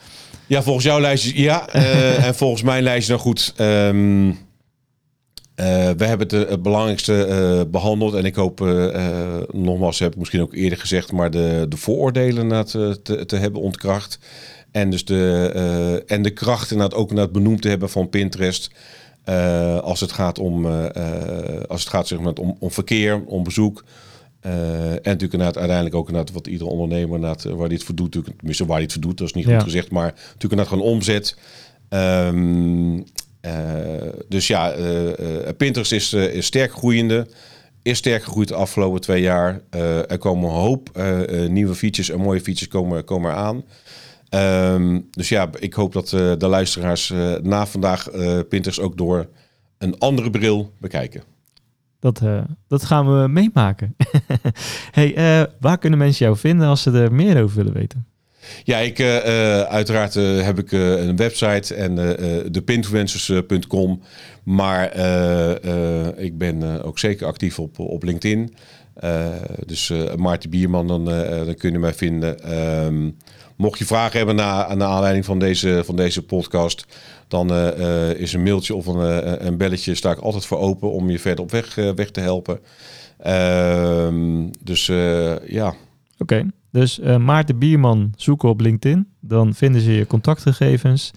[0.46, 1.68] Ja, volgens jouw lijstje ja.
[2.26, 3.54] en volgens mijn lijstje dan goed.
[3.58, 4.38] Um,
[5.56, 8.14] uh, we hebben het, het belangrijkste uh, behandeld.
[8.14, 12.66] En ik hoop, uh, nogmaals, heb ik misschien ook eerder gezegd, maar de, de vooroordelen
[12.66, 14.18] te, te, te hebben ontkracht.
[14.70, 18.70] En dus de, en de kracht inderdaad ook het benoemd te hebben van Pinterest.
[19.82, 20.66] als het gaat om,
[21.68, 23.84] als het gaat zeg maar, om, om verkeer, om bezoek.
[24.40, 28.12] en natuurlijk inderdaad uiteindelijk ook inderdaad wat iedere ondernemer inderdaad, waar dit voor doet.
[28.36, 29.90] Tenminste, waar het voor doet, dat is niet goed gezegd.
[29.90, 31.36] Maar natuurlijk inderdaad gewoon omzet.
[31.88, 33.02] Um, uh,
[34.28, 35.10] dus ja, uh,
[35.56, 37.26] Pinterest is, sterk groeiende.
[37.82, 39.60] is sterk gegroeid de afgelopen twee jaar.
[39.70, 43.64] Eh, er komen een hoop eh, eh, nieuwe features en mooie features komen, komen eraan.
[44.28, 48.96] Ehm, dus ja, ik hoop dat eh, de luisteraars eh, na vandaag eh, Pinterest ook
[48.96, 49.26] door
[49.78, 51.22] een andere bril bekijken.
[52.00, 53.96] Dat, eh, dat gaan we meemaken.
[54.92, 58.06] hey, eh, waar kunnen mensen jou vinden als ze er meer over willen weten?
[58.64, 61.94] Ja, ik, eh, eh, uiteraard eh, heb ik een website en
[62.52, 64.02] depinfluencers.com.
[64.42, 64.96] Maar
[66.16, 68.54] ik ben ook zeker actief op, op LinkedIn.
[69.66, 71.04] Dus Maarten Bierman, dan,
[71.44, 72.40] dan kun je mij vinden.
[72.42, 73.10] Ehm,
[73.56, 76.86] mocht je vragen hebben na, naar aanleiding van deze, van deze podcast,
[77.28, 77.52] dan
[78.16, 81.44] is een mailtje of een, een belletje sta ik altijd voor open om je verder
[81.44, 82.60] op weg, weg te helpen.
[83.18, 84.86] Ehm, dus
[85.46, 85.74] ja,
[86.18, 89.06] Oké, dus eh, Maarten Bierman zoeken op LinkedIn.
[89.20, 91.10] Dan vinden ze je contactgegevens.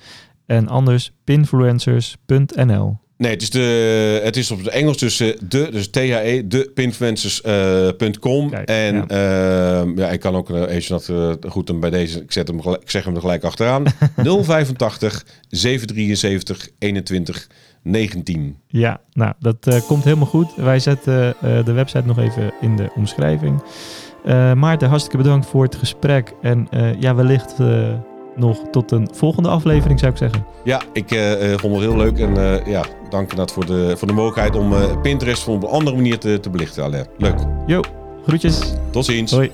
[0.46, 2.98] En anders pinfluencers.nl.
[3.18, 6.72] Nee, het is, de, het is op het Engels dus eh, de, dus THE, de
[6.74, 8.50] pinfluencers.com.
[8.50, 9.06] Kijk, en ja.
[9.08, 9.86] ja.
[9.96, 12.62] ja, ik kan ook uh, even dat uh, goed dan bij deze, ik, zet hem,
[12.62, 13.84] gelijk- ik zeg hem er gelijk achteraan.
[14.16, 17.48] 085 773 21
[17.86, 18.58] 19.
[18.68, 20.56] Ja, nou, dat eh, komt helemaal goed.
[20.56, 23.64] Wij zetten eh, de website nog even in de omschrijving.
[24.26, 26.34] Eh, Maarten, hartstikke bedankt voor het gesprek.
[26.42, 27.94] En eh, ja, wellicht eh,
[28.36, 30.46] nog tot een volgende aflevering, zou ik zeggen.
[30.64, 31.08] Ja, ik
[31.60, 35.48] vond het heel leuk en ja, dank inderdaad voor de, voor de mogelijkheid om Pinterest
[35.48, 36.84] op een andere manier te, te belichten.
[36.84, 37.06] Alain.
[37.18, 37.38] Leuk.
[37.66, 37.82] Yo,
[38.26, 38.74] groetjes.
[38.92, 39.32] Tot ziens.
[39.32, 39.52] Hoi.